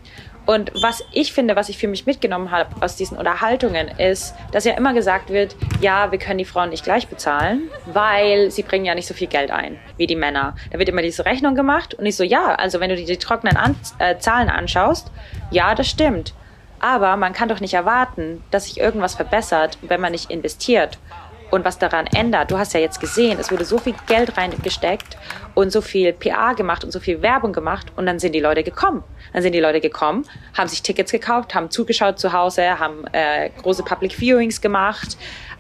Und 0.46 0.72
was 0.82 1.04
ich 1.12 1.34
finde, 1.34 1.56
was 1.56 1.70
ich 1.70 1.78
für 1.78 1.88
mich 1.88 2.06
mitgenommen 2.06 2.52
habe 2.52 2.70
aus 2.82 2.96
diesen 2.96 3.18
Unterhaltungen, 3.18 3.88
ist, 3.88 4.36
dass 4.52 4.66
ja 4.66 4.74
immer 4.74 4.94
gesagt 4.94 5.30
wird, 5.30 5.56
ja, 5.82 6.12
wir 6.12 6.20
können 6.20 6.38
die 6.38 6.46
Frauen 6.46 6.70
nicht 6.70 6.84
gleich 6.84 7.08
bezahlen, 7.08 7.70
weil 7.86 8.52
sie 8.52 8.64
bringen 8.64 8.86
ja 8.86 8.94
nicht 8.94 9.08
so 9.08 9.14
viel 9.14 9.28
Geld 9.28 9.52
ein 9.52 9.80
wie 9.98 10.08
die 10.08 10.16
Männer. 10.16 10.56
Da 10.72 10.80
wird 10.80 10.90
immer 10.90 11.02
diese 11.02 11.26
Rechnung 11.26 11.56
gemacht 11.56 11.94
und 11.94 12.06
ich 12.06 12.16
so, 12.16 12.24
ja, 12.24 12.56
also 12.56 12.80
wenn 12.80 12.90
du 12.90 12.96
dir 12.96 13.06
die 13.06 13.18
trockenen 13.18 13.58
An 13.58 13.76
äh, 14.00 14.18
Zahlen 14.18 14.50
anschaust, 14.50 15.12
ja, 15.52 15.74
das 15.74 15.88
stimmt. 15.88 16.34
Aber 16.80 17.18
man 17.18 17.34
kann 17.34 17.50
doch 17.50 17.62
nicht 17.62 17.74
erwarten, 17.74 18.44
dass 18.52 18.66
sich 18.66 18.80
irgendwas 18.80 19.16
verbessert, 19.16 19.78
wenn 19.82 20.02
man 20.02 20.12
nicht 20.12 20.30
investiert 20.30 21.00
und 21.52 21.66
was 21.66 21.78
daran 21.78 22.08
ändert. 22.08 22.52
Du 22.52 22.58
hast 22.58 22.74
ja 22.74 22.80
jetzt 22.80 23.00
gesehen, 23.00 23.38
es 23.40 23.52
wurde 23.52 23.66
so 23.66 23.78
viel 23.78 23.96
Geld 24.08 24.38
reingesteckt 24.38 25.18
und 25.54 25.72
so 25.72 25.82
viel 25.82 26.14
PA 26.14 26.54
gemacht 26.54 26.84
und 26.84 26.92
so 26.92 27.00
viel 27.00 27.22
Werbung 27.22 27.54
gemacht 27.54 27.88
und 27.96 28.06
dann 28.06 28.20
sind 28.20 28.34
die 28.34 28.40
Leute 28.40 28.64
gekommen. 28.64 29.04
Dann 29.34 29.42
sind 29.42 29.54
die 29.54 29.60
Leute 29.60 29.82
gekommen, 29.82 30.26
haben 30.58 30.68
sich 30.68 30.82
Tickets 30.82 31.12
gekauft, 31.12 31.56
haben 31.56 31.70
zugeschaut 31.70 32.20
zu 32.20 32.34
Hause, 32.34 32.80
haben 32.80 33.06
äh, 33.12 33.50
große 33.62 33.84
Public 33.84 34.14
Viewings 34.20 34.62
gemacht. 34.62 35.18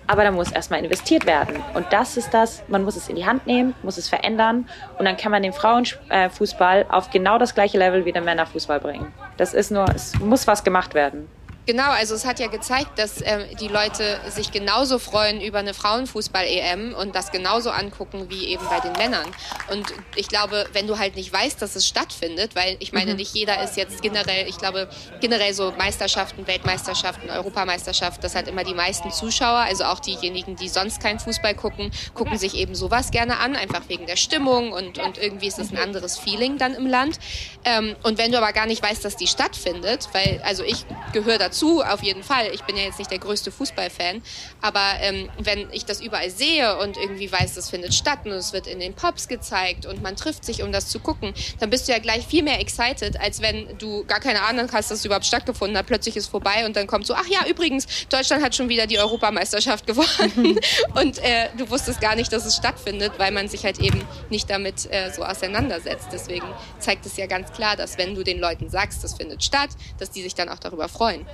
Aber 0.08 0.24
da 0.24 0.30
muss 0.30 0.52
erstmal 0.52 0.84
investiert 0.84 1.26
werden. 1.26 1.56
Und 1.74 1.88
das 1.90 2.16
ist 2.16 2.32
das, 2.32 2.64
man 2.68 2.84
muss 2.84 2.96
es 2.96 3.10
in 3.10 3.16
die 3.16 3.26
Hand 3.26 3.48
nehmen, 3.48 3.74
muss 3.82 3.98
es 3.98 4.08
verändern 4.08 4.70
und 5.00 5.06
dann 5.06 5.18
kann 5.18 5.32
man 5.32 5.42
den 5.42 5.52
Frauenfußball 5.52 6.86
auf 6.90 7.10
genau 7.10 7.40
das 7.40 7.56
gleiche 7.56 7.80
Level 7.80 8.06
wie 8.06 8.12
den 8.12 8.24
Männerfußball 8.24 8.80
bringen. 8.80 9.12
Das 9.38 9.56
ist 9.56 9.72
nur, 9.72 9.86
es 9.96 10.14
muss 10.20 10.46
was 10.46 10.64
gemacht 10.64 10.94
werden. 10.94 11.28
Genau, 11.66 11.90
also 11.90 12.14
es 12.14 12.26
hat 12.26 12.40
ja 12.40 12.48
gezeigt, 12.48 13.00
dass 13.00 13.22
äh, 13.22 13.56
die 13.56 13.68
Leute 13.68 14.20
sich 14.30 14.52
genauso 14.52 15.00
freuen 15.00 15.42
über 15.42 15.58
eine 15.58 15.74
Frauenfußball-EM 15.74 16.94
und 16.94 17.16
das 17.16 17.32
genauso 17.32 17.72
angucken 17.72 18.30
wie 18.30 18.46
eben 18.46 18.64
bei 18.70 18.80
den 18.80 18.92
Männern. 18.94 19.26
Und 19.72 19.88
ich 20.16 20.28
glaube, 20.28 20.68
wenn 20.74 20.86
du 20.86 21.00
halt 21.00 21.16
nicht 21.16 21.34
weißt, 21.34 21.60
dass 21.60 21.76
es 21.76 21.88
stattfindet, 21.88 22.56
weil 22.56 22.78
ich 22.80 22.94
meine, 22.94 23.12
mhm. 23.12 23.18
nicht 23.18 23.34
jeder 23.34 23.64
ist 23.64 23.78
jetzt 23.78 24.04
generell, 24.04 24.48
ich 24.48 24.60
glaube, 24.60 24.88
generell 25.22 25.56
so 25.56 25.72
Meisterschaften, 25.72 26.46
Weltmeisterschaften, 26.46 27.32
Europameisterschaften, 27.32 28.22
das 28.22 28.36
hat 28.36 28.48
immer 28.48 28.64
die 28.64 28.76
meisten 28.76 29.10
Zuschauer, 29.12 29.60
also 29.60 29.86
auch 29.86 30.00
diejenigen, 30.00 30.56
die 30.56 30.70
sonst 30.70 31.02
keinen 31.02 31.20
Fußball 31.20 31.56
gucken, 31.56 31.90
gucken 32.14 32.38
sich 32.38 32.54
eben 32.54 32.76
sowas 32.76 33.10
gerne 33.10 33.40
an, 33.40 33.56
einfach 33.56 33.82
wegen 33.88 34.06
der 34.06 34.18
Stimmung 34.18 34.72
und, 34.72 35.00
und 35.00 35.18
irgendwie 35.18 35.48
ist 35.48 35.58
es 35.58 35.72
ein 35.72 35.78
anderes 35.80 36.20
Feeling 36.20 36.60
dann 36.60 36.76
im 36.76 36.86
Land. 36.86 37.18
Ähm, 37.64 37.96
und 38.04 38.20
wenn 38.20 38.32
du 38.32 38.38
aber 38.38 38.54
gar 38.54 38.68
nicht 38.68 38.84
weißt, 38.84 39.04
dass 39.04 39.18
die 39.18 39.28
stattfindet, 39.28 40.10
weil, 40.14 40.40
also 40.44 40.64
ich 40.64 40.86
gehöre 41.12 41.40
dazu, 41.40 41.55
dazu, 41.56 41.82
auf 41.82 42.04
jeden 42.04 42.24
Fall. 42.24 42.50
Ich 42.54 42.64
bin 42.64 42.76
ja 42.76 42.84
jetzt 42.84 43.00
nicht 43.00 43.12
der 43.12 43.20
größte 43.20 43.52
Fußballfan, 43.52 44.22
aber 44.62 44.82
ähm, 45.00 45.30
wenn 45.40 45.70
ich 45.72 45.86
das 45.86 46.02
überall 46.02 46.30
sehe 46.30 46.78
und 46.78 46.98
irgendwie 46.98 47.32
weiß, 47.32 47.56
das 47.56 47.70
findet 47.70 47.94
statt 47.94 48.20
und 48.26 48.32
es 48.32 48.52
wird 48.52 48.68
in 48.68 48.80
den 48.80 48.94
Pops 48.94 49.28
gezeigt 49.28 49.86
und 49.86 50.04
man 50.04 50.16
trifft 50.16 50.44
sich, 50.44 50.64
um 50.64 50.72
das 50.72 50.88
zu 50.88 51.00
gucken, 51.00 51.34
dann 51.60 51.70
bist 51.70 51.88
du 51.88 51.94
ja 51.94 52.00
gleich 52.00 52.26
viel 52.26 52.44
mehr 52.44 52.60
excited, 52.60 53.20
als 53.20 53.42
wenn 53.42 53.78
du 53.78 54.04
gar 54.06 54.20
keine 54.20 54.42
Ahnung 54.42 54.70
hast, 54.72 54.92
dass 54.92 55.00
es 55.00 55.06
überhaupt 55.06 55.26
stattgefunden 55.26 55.78
hat. 55.78 55.86
Plötzlich 55.86 56.18
ist 56.18 56.28
vorbei 56.28 56.66
und 56.66 56.76
dann 56.76 56.88
kommt 56.88 57.08
so, 57.08 57.14
ach 57.14 57.28
ja, 57.28 57.48
übrigens, 57.48 57.88
Deutschland 58.10 58.44
hat 58.44 58.56
schon 58.56 58.70
wieder 58.70 58.88
die 58.88 59.00
Europameisterschaft 59.00 59.88
gewonnen 59.88 60.60
und 60.96 61.20
äh, 61.20 61.50
du 61.58 61.70
wusstest 61.70 62.02
gar 62.02 62.16
nicht, 62.16 62.32
dass 62.34 62.46
es 62.46 62.58
stattfindet, 62.58 63.14
weil 63.18 63.32
man 63.32 63.48
sich 63.48 63.64
halt 63.64 63.80
eben 63.80 64.06
nicht 64.30 64.50
damit 64.50 64.92
äh, 64.92 65.12
so 65.12 65.24
auseinandersetzt. 65.24 66.08
Deswegen 66.12 66.48
zeigt 66.80 67.06
es 67.06 67.16
ja 67.18 67.28
ganz 67.28 67.52
klar, 67.54 67.76
dass 67.76 67.98
wenn 67.98 68.16
du 68.16 68.24
den 68.24 68.40
Leuten 68.40 68.70
sagst, 68.70 69.04
das 69.04 69.16
findet 69.16 69.44
statt, 69.44 69.70
dass 70.00 70.12
die 70.12 70.22
sich 70.22 70.36
dann 70.36 70.50
auch 70.50 70.60
darüber 70.60 70.90
freuen. 70.90 71.26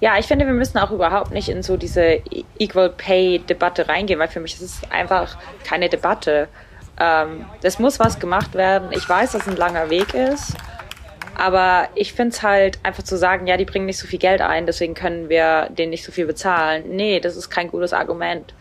Ja, 0.00 0.18
ich 0.18 0.26
finde, 0.26 0.46
wir 0.46 0.52
müssen 0.52 0.78
auch 0.78 0.90
überhaupt 0.90 1.32
nicht 1.32 1.48
in 1.48 1.62
so 1.62 1.76
diese 1.76 2.20
Equal 2.58 2.90
Pay-Debatte 2.90 3.88
reingehen, 3.88 4.18
weil 4.18 4.28
für 4.28 4.40
mich 4.40 4.54
ist 4.54 4.62
es 4.62 4.90
einfach 4.90 5.36
keine 5.64 5.88
Debatte. 5.88 6.48
Ähm, 7.00 7.46
es 7.62 7.78
muss 7.78 7.98
was 7.98 8.18
gemacht 8.18 8.54
werden. 8.54 8.90
Ich 8.92 9.08
weiß, 9.08 9.32
dass 9.32 9.42
es 9.42 9.48
ein 9.48 9.56
langer 9.56 9.90
Weg 9.90 10.14
ist, 10.14 10.54
aber 11.36 11.88
ich 11.94 12.12
finde 12.12 12.34
es 12.34 12.42
halt 12.42 12.78
einfach 12.82 13.02
zu 13.02 13.16
sagen, 13.16 13.46
ja, 13.46 13.56
die 13.56 13.64
bringen 13.64 13.86
nicht 13.86 13.98
so 13.98 14.06
viel 14.06 14.18
Geld 14.18 14.40
ein, 14.40 14.66
deswegen 14.66 14.94
können 14.94 15.28
wir 15.28 15.68
denen 15.70 15.90
nicht 15.90 16.04
so 16.04 16.12
viel 16.12 16.26
bezahlen. 16.26 16.84
Nee, 16.88 17.20
das 17.20 17.36
ist 17.36 17.50
kein 17.50 17.70
gutes 17.70 17.92
Argument. 17.92 18.54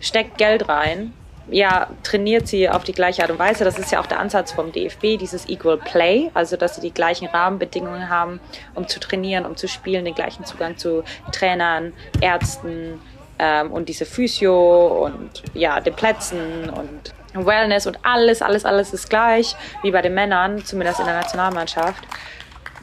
Steckt 0.00 0.38
Geld 0.38 0.68
rein 0.68 1.12
ja, 1.50 1.88
trainiert 2.02 2.48
sie 2.48 2.68
auf 2.68 2.84
die 2.84 2.92
gleiche 2.92 3.22
Art 3.22 3.30
und 3.30 3.38
Weise. 3.38 3.64
Das 3.64 3.78
ist 3.78 3.92
ja 3.92 4.00
auch 4.00 4.06
der 4.06 4.20
Ansatz 4.20 4.52
vom 4.52 4.72
DFB, 4.72 5.18
dieses 5.18 5.48
Equal 5.48 5.78
Play, 5.78 6.30
also 6.34 6.56
dass 6.56 6.76
sie 6.76 6.80
die 6.80 6.92
gleichen 6.92 7.26
Rahmenbedingungen 7.26 8.08
haben, 8.08 8.40
um 8.74 8.88
zu 8.88 9.00
trainieren, 9.00 9.44
um 9.44 9.56
zu 9.56 9.68
spielen, 9.68 10.04
den 10.04 10.14
gleichen 10.14 10.44
Zugang 10.44 10.76
zu 10.76 11.04
Trainern, 11.32 11.92
Ärzten 12.20 13.00
ähm, 13.38 13.72
und 13.72 13.88
diese 13.88 14.06
Physio 14.06 15.04
und 15.04 15.42
ja, 15.54 15.80
den 15.80 15.94
Plätzen 15.94 16.70
und 16.70 17.46
Wellness 17.46 17.86
und 17.86 17.98
alles, 18.04 18.42
alles, 18.42 18.64
alles 18.64 18.94
ist 18.94 19.10
gleich, 19.10 19.56
wie 19.82 19.90
bei 19.90 20.02
den 20.02 20.14
Männern, 20.14 20.64
zumindest 20.64 21.00
in 21.00 21.06
der 21.06 21.16
Nationalmannschaft. 21.16 22.04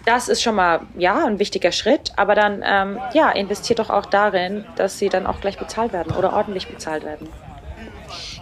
Das 0.05 0.29
ist 0.29 0.41
schon 0.41 0.55
mal 0.55 0.81
ja 0.97 1.25
ein 1.25 1.39
wichtiger 1.39 1.71
Schritt, 1.71 2.11
aber 2.15 2.35
dann 2.35 2.63
ähm, 2.65 2.99
ja 3.13 3.29
investiert 3.29 3.79
doch 3.79 3.89
auch 3.89 4.07
darin, 4.07 4.65
dass 4.75 4.97
sie 4.97 5.09
dann 5.09 5.27
auch 5.27 5.39
gleich 5.41 5.57
bezahlt 5.57 5.93
werden 5.93 6.13
oder 6.15 6.33
ordentlich 6.33 6.67
bezahlt 6.67 7.03
werden. 7.03 7.29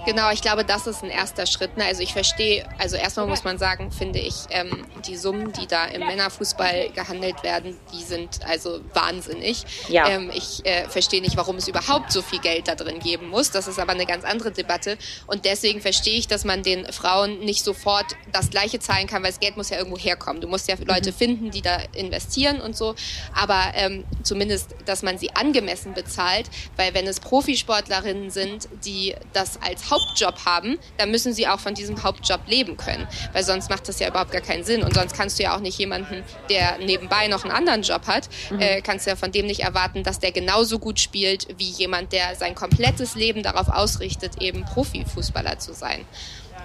Genau, 0.06 0.32
ich 0.32 0.42
glaube, 0.42 0.64
das 0.64 0.88
ist 0.88 1.04
ein 1.04 1.10
erster 1.10 1.46
Schritt. 1.46 1.78
Ne? 1.78 1.86
Also 1.86 2.02
ich 2.02 2.14
verstehe, 2.14 2.68
also 2.78 2.96
erstmal 2.96 3.28
muss 3.28 3.44
man 3.44 3.58
sagen, 3.58 3.92
finde 3.92 4.20
ich, 4.20 4.36
ähm, 4.50 4.86
die 5.08 5.16
Summen, 5.16 5.52
die 5.54 5.68
da 5.68 5.86
im 5.86 6.06
Männerfußball 6.06 6.90
gehandelt 6.96 7.44
werden, 7.44 7.78
die 7.94 8.04
sind 8.04 8.40
also 8.48 8.82
wahnsinnig. 8.94 9.64
Ja. 9.90 10.08
Ähm, 10.08 10.32
ich 10.34 10.66
äh, 10.66 10.88
verstehe 10.88 11.22
nicht, 11.22 11.38
warum 11.38 11.58
es 11.58 11.68
überhaupt 11.68 12.12
so 12.12 12.22
viel 12.22 12.40
Geld 12.40 12.68
da 12.68 12.76
drin 12.76 13.00
geben 13.00 13.30
muss. 13.30 13.52
Das 13.52 13.68
ist 13.68 13.80
aber 13.80 13.92
eine 13.92 14.06
ganz 14.06 14.24
andere 14.24 14.52
Debatte. 14.52 14.98
Und 15.28 15.46
deswegen 15.46 15.82
verstehe 15.82 16.18
ich, 16.18 16.28
dass 16.28 16.46
man 16.46 16.64
den 16.64 16.92
Frauen 16.92 17.40
nicht 17.40 17.64
sofort 17.64 18.06
das 18.32 18.50
Gleiche 18.50 18.80
zahlen 18.80 19.08
kann, 19.08 19.22
weil 19.24 19.32
das 19.32 19.40
Geld 19.40 19.58
muss 19.58 19.70
ja 19.70 19.78
irgendwo 19.78 19.98
herkommen. 19.98 20.42
Du 20.42 20.48
musst 20.48 20.68
ja 20.68 20.76
Leute 20.86 21.12
mhm. 21.12 21.16
finden, 21.16 21.52
die 21.52 21.62
da 21.62 21.78
investieren 21.94 22.62
und 22.62 22.76
so. 22.76 22.96
Aber 23.36 23.72
ähm, 23.76 24.06
zumindest, 24.24 24.76
dass 24.86 25.04
man 25.04 25.18
sie 25.18 25.36
angemessen 25.36 25.94
bezahlt, 25.94 26.50
weil 26.78 26.94
wenn 26.94 27.06
es 27.06 27.20
Profisportlerinnen 27.20 28.30
sind, 28.30 28.70
die 28.86 29.16
das 29.34 29.62
als 29.62 29.88
Hauptjob 29.89 30.45
haben, 30.45 30.78
dann 30.97 31.12
müssen 31.12 31.34
sie 31.34 31.47
auch 31.47 31.60
von 31.60 31.73
diesem 31.73 32.04
Hauptjob 32.04 32.41
leben 32.47 32.78
können. 32.78 33.08
Weil 33.34 33.43
sonst 33.43 33.69
macht 33.69 33.88
das 33.88 33.99
ja 33.99 34.08
überhaupt 34.08 34.32
gar 34.32 34.41
keinen 34.41 34.63
Sinn. 34.63 34.84
Und 34.84 34.93
sonst 34.93 35.15
kannst 35.15 35.39
du 35.39 35.43
ja 35.43 35.56
auch 35.56 35.60
nicht 35.60 35.78
jemanden, 35.78 36.23
der 36.49 36.78
nebenbei 36.80 37.28
noch 37.28 37.43
einen 37.43 37.54
anderen 37.54 37.82
Job 37.82 38.08
hat, 38.08 38.30
mhm. 38.49 38.60
äh, 38.60 38.82
kannst 38.82 39.06
du 39.06 39.12
ja 39.12 39.15
von 39.15 39.32
dem 39.32 39.45
nicht 39.45 39.62
erwarten, 39.62 40.04
dass 40.04 40.19
der 40.19 40.32
genauso 40.32 40.80
gut 40.80 40.99
spielt 40.99 41.47
wie 41.58 41.69
jemand, 41.69 42.12
der 42.13 42.36
sein 42.36 42.56
komplettes 42.56 43.15
Leben 43.15 43.43
darauf 43.43 43.69
ausrichtet, 43.69 44.41
eben 44.41 44.65
Profifußballer 44.65 45.60
zu 45.60 45.73
sein. 45.73 46.06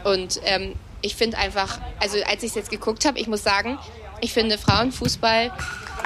Und 0.04 0.40
ähm, 0.44 0.74
ich 1.00 1.16
finde 1.16 1.38
einfach, 1.38 1.80
also 2.00 2.18
als 2.24 2.42
ich 2.42 2.50
es 2.50 2.54
jetzt 2.54 2.70
geguckt 2.70 3.04
habe, 3.04 3.18
ich 3.18 3.26
muss 3.26 3.42
sagen, 3.42 3.78
ich 4.20 4.32
finde 4.32 4.58
Frauenfußball 4.58 5.52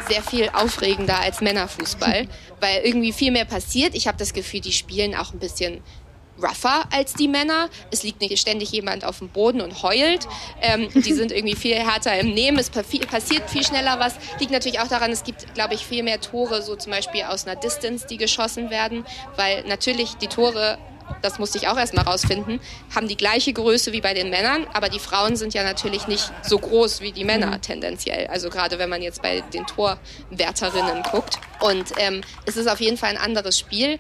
sehr 0.09 0.23
viel 0.23 0.51
aufregender 0.53 1.21
als 1.21 1.41
Männerfußball, 1.41 2.27
weil 2.61 2.81
irgendwie 2.83 3.13
viel 3.13 3.31
mehr 3.31 3.45
passiert. 3.45 3.95
Ich 3.95 4.09
habe 4.09 4.19
das 4.19 4.33
Gefühl, 4.33 4.61
die 4.61 4.73
spielen 4.73 5.15
auch 5.15 5.33
ein 5.33 5.39
bisschen 5.39 5.83
rougher 6.41 6.85
als 6.93 7.15
die 7.15 7.29
Männer. 7.29 7.69
Es 7.91 8.03
liegt 8.03 8.21
nicht 8.21 8.39
ständig 8.39 8.71
jemand 8.71 9.05
auf 9.05 9.19
dem 9.19 9.29
Boden 9.29 9.61
und 9.61 9.83
heult. 9.83 10.27
Ähm, 10.61 10.89
die 10.95 11.13
sind 11.13 11.33
irgendwie 11.33 11.57
viel 11.57 11.77
härter 11.77 12.19
im 12.19 12.33
Nehmen. 12.33 12.59
Es 12.59 12.71
passiert 12.71 13.51
viel 13.51 13.65
schneller 13.65 13.99
was. 13.99 14.15
Liegt 14.41 14.53
natürlich 14.53 14.81
auch 14.81 14.89
daran, 14.89 15.11
es 15.11 15.25
gibt, 15.25 15.55
glaube 15.55 15.75
ich, 15.75 15.85
viel 15.85 16.03
mehr 16.03 16.21
Tore, 16.21 16.63
so 16.63 16.77
zum 16.77 16.93
Beispiel 16.93 17.23
aus 17.25 17.47
einer 17.47 17.57
Distance, 17.57 18.07
die 18.09 18.17
geschossen 18.17 18.71
werden, 18.71 19.05
weil 19.37 19.65
natürlich 19.65 20.15
die 20.15 20.29
Tore 20.29 20.79
das 21.23 21.39
musste 21.39 21.59
ich 21.59 21.69
auch 21.69 21.77
erstmal 21.77 22.05
rausfinden, 22.05 22.61
haben 22.95 23.09
die 23.09 23.17
gleiche 23.17 23.53
Größe 23.53 23.93
wie 23.93 24.01
bei 24.01 24.15
den 24.15 24.31
Männern, 24.31 24.67
aber 24.73 24.89
die 24.89 24.99
Frauen 24.99 25.37
sind 25.37 25.55
ja 25.55 25.65
natürlich 25.65 26.07
nicht 26.07 26.31
so 26.43 26.59
groß 26.59 27.01
wie 27.01 27.13
die 27.13 27.25
Männer 27.25 27.57
mhm. 27.57 27.63
tendenziell. 27.63 28.27
Also 28.29 28.51
gerade 28.51 28.79
wenn 28.79 28.89
man 28.89 29.03
jetzt 29.03 29.23
bei 29.23 29.41
den 29.53 29.67
Torwärterinnen 29.67 31.03
guckt. 31.05 31.39
Und 31.61 31.93
ähm, 31.99 32.21
es 32.47 32.57
ist 32.57 32.69
auf 32.69 32.81
jeden 32.81 32.97
Fall 32.97 33.11
ein 33.11 33.19
anderes 33.19 33.59
Spiel. 33.59 33.99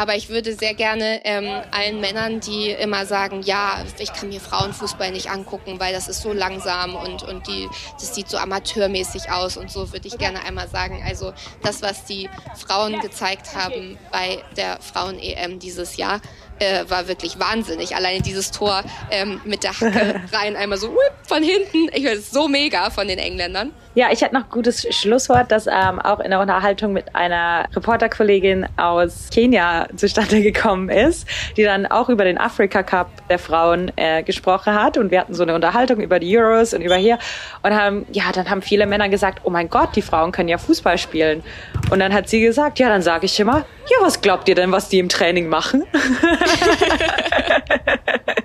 Aber 0.00 0.16
ich 0.16 0.30
würde 0.30 0.54
sehr 0.54 0.72
gerne 0.72 1.20
ähm, 1.24 1.46
allen 1.72 2.00
Männern, 2.00 2.40
die 2.40 2.70
immer 2.70 3.04
sagen, 3.04 3.42
ja, 3.42 3.84
ich 3.98 4.10
kann 4.14 4.30
mir 4.30 4.40
Frauenfußball 4.40 5.10
nicht 5.10 5.28
angucken, 5.28 5.78
weil 5.78 5.92
das 5.92 6.08
ist 6.08 6.22
so 6.22 6.32
langsam 6.32 6.96
und, 6.96 7.22
und 7.22 7.46
die, 7.46 7.68
das 7.98 8.14
sieht 8.14 8.30
so 8.30 8.38
amateurmäßig 8.38 9.30
aus 9.30 9.58
und 9.58 9.70
so, 9.70 9.92
würde 9.92 10.08
ich 10.08 10.16
gerne 10.16 10.42
einmal 10.42 10.68
sagen. 10.68 11.04
Also 11.06 11.34
das, 11.62 11.82
was 11.82 12.06
die 12.06 12.30
Frauen 12.56 12.98
gezeigt 13.00 13.54
haben 13.54 13.98
bei 14.10 14.42
der 14.56 14.80
Frauen-EM 14.80 15.58
dieses 15.58 15.98
Jahr, 15.98 16.22
äh, 16.60 16.88
war 16.88 17.06
wirklich 17.06 17.38
wahnsinnig. 17.38 17.94
Alleine 17.94 18.22
dieses 18.22 18.52
Tor 18.52 18.82
ähm, 19.10 19.42
mit 19.44 19.64
der 19.64 19.78
Hacke 19.78 20.22
rein, 20.32 20.56
einmal 20.56 20.78
so 20.78 20.96
von 21.26 21.42
hinten. 21.42 21.90
Ich 21.92 22.04
höre 22.04 22.14
es 22.14 22.30
so 22.30 22.48
mega 22.48 22.88
von 22.88 23.06
den 23.06 23.18
Engländern. 23.18 23.72
Ja, 23.94 24.06
ich 24.12 24.22
hätte 24.22 24.34
noch 24.34 24.44
ein 24.44 24.50
gutes 24.50 24.86
Schlusswort, 24.94 25.50
das 25.50 25.66
ähm, 25.66 25.98
auch 25.98 26.20
in 26.20 26.30
der 26.30 26.38
Unterhaltung 26.38 26.92
mit 26.92 27.16
einer 27.16 27.66
Reporterkollegin 27.74 28.66
aus 28.76 29.30
Kenia 29.34 29.88
zustande 29.96 30.42
gekommen 30.44 30.90
ist, 30.90 31.26
die 31.56 31.64
dann 31.64 31.86
auch 31.86 32.08
über 32.08 32.22
den 32.22 32.38
Afrika 32.38 32.84
Cup 32.84 33.10
der 33.28 33.40
Frauen 33.40 33.90
äh, 33.96 34.22
gesprochen 34.22 34.74
hat. 34.74 34.96
Und 34.96 35.10
wir 35.10 35.18
hatten 35.18 35.34
so 35.34 35.42
eine 35.42 35.56
Unterhaltung 35.56 35.98
über 36.00 36.20
die 36.20 36.38
Euros 36.38 36.72
und 36.72 36.82
über 36.82 36.94
hier. 36.94 37.18
Und 37.64 37.74
haben, 37.74 38.06
ja, 38.12 38.30
dann 38.32 38.48
haben 38.48 38.62
viele 38.62 38.86
Männer 38.86 39.08
gesagt, 39.08 39.40
oh 39.42 39.50
mein 39.50 39.68
Gott, 39.68 39.96
die 39.96 40.02
Frauen 40.02 40.30
können 40.30 40.48
ja 40.48 40.58
Fußball 40.58 40.96
spielen. 40.96 41.42
Und 41.90 41.98
dann 41.98 42.14
hat 42.14 42.28
sie 42.28 42.40
gesagt, 42.40 42.78
ja, 42.78 42.88
dann 42.88 43.02
sage 43.02 43.26
ich 43.26 43.40
immer, 43.40 43.64
ja, 43.88 43.96
was 44.02 44.20
glaubt 44.20 44.48
ihr 44.48 44.54
denn, 44.54 44.70
was 44.70 44.88
die 44.88 45.00
im 45.00 45.08
Training 45.08 45.48
machen? 45.48 45.82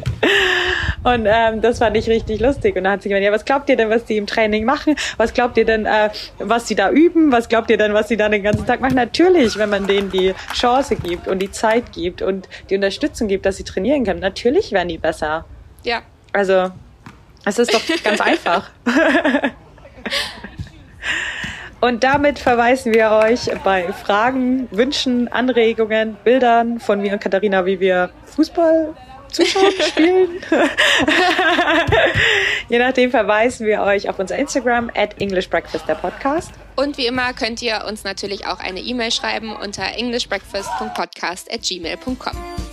und 1.14 1.26
ähm, 1.26 1.60
das 1.60 1.78
fand 1.78 1.96
ich 1.96 2.08
richtig 2.08 2.40
lustig. 2.40 2.76
Und 2.76 2.84
dann 2.84 2.94
hat 2.94 3.02
sie 3.02 3.08
gemeint, 3.08 3.24
ja, 3.24 3.32
was 3.32 3.44
glaubt 3.44 3.68
ihr 3.68 3.76
denn, 3.76 3.90
was 3.90 4.04
die 4.04 4.16
im 4.16 4.26
Training 4.26 4.64
machen? 4.64 4.94
Was 5.16 5.32
glaubt 5.34 5.56
ihr 5.58 5.64
denn, 5.64 5.86
äh, 5.86 6.10
was 6.38 6.68
sie 6.68 6.74
da 6.74 6.90
üben? 6.90 7.32
Was 7.32 7.48
glaubt 7.48 7.70
ihr 7.70 7.78
denn, 7.78 7.94
was 7.94 8.08
sie 8.08 8.16
da 8.16 8.28
den 8.28 8.42
ganzen 8.42 8.66
Tag 8.66 8.80
machen? 8.80 8.94
Natürlich, 8.94 9.58
wenn 9.58 9.70
man 9.70 9.86
denen 9.86 10.10
die 10.10 10.34
Chance 10.54 10.96
gibt 10.96 11.28
und 11.28 11.40
die 11.40 11.50
Zeit 11.50 11.92
gibt 11.92 12.22
und 12.22 12.48
die 12.70 12.76
Unterstützung 12.76 13.28
gibt, 13.28 13.46
dass 13.46 13.56
sie 13.56 13.64
trainieren 13.64 14.04
können. 14.04 14.20
Natürlich 14.20 14.72
werden 14.72 14.88
die 14.88 14.98
besser. 14.98 15.44
Ja. 15.82 16.02
Also, 16.32 16.70
es 17.44 17.58
ist 17.58 17.72
doch 17.72 17.82
ganz 18.04 18.20
einfach. 18.20 18.70
Und 21.80 22.02
damit 22.02 22.40
verweisen 22.40 22.92
wir 22.92 23.12
euch 23.12 23.48
bei 23.62 23.92
Fragen, 23.92 24.66
Wünschen, 24.72 25.28
Anregungen, 25.28 26.16
Bildern 26.24 26.80
von 26.80 27.00
mir 27.00 27.12
und 27.12 27.20
Katharina, 27.20 27.66
wie 27.66 27.78
wir 27.78 28.10
Fußball 28.24 28.96
zuschauen, 29.32 29.72
spielen. 29.88 30.40
Je 32.68 32.78
nachdem 32.78 33.10
verweisen 33.10 33.66
wir 33.66 33.82
euch 33.82 34.08
auf 34.08 34.18
unser 34.18 34.36
Instagram 34.36 34.90
at 34.94 35.20
English 35.20 35.48
Breakfast 35.48 35.88
der 35.88 35.94
Podcast. 35.94 36.52
Und 36.76 36.96
wie 36.98 37.06
immer 37.06 37.32
könnt 37.32 37.60
ihr 37.62 37.84
uns 37.88 38.04
natürlich 38.04 38.46
auch 38.46 38.60
eine 38.60 38.80
E-Mail 38.80 39.10
schreiben 39.10 39.54
unter 39.56 39.84
englishbreakfast.podcast 39.96 41.52
at 41.52 41.62
gmail.com. 41.62 42.67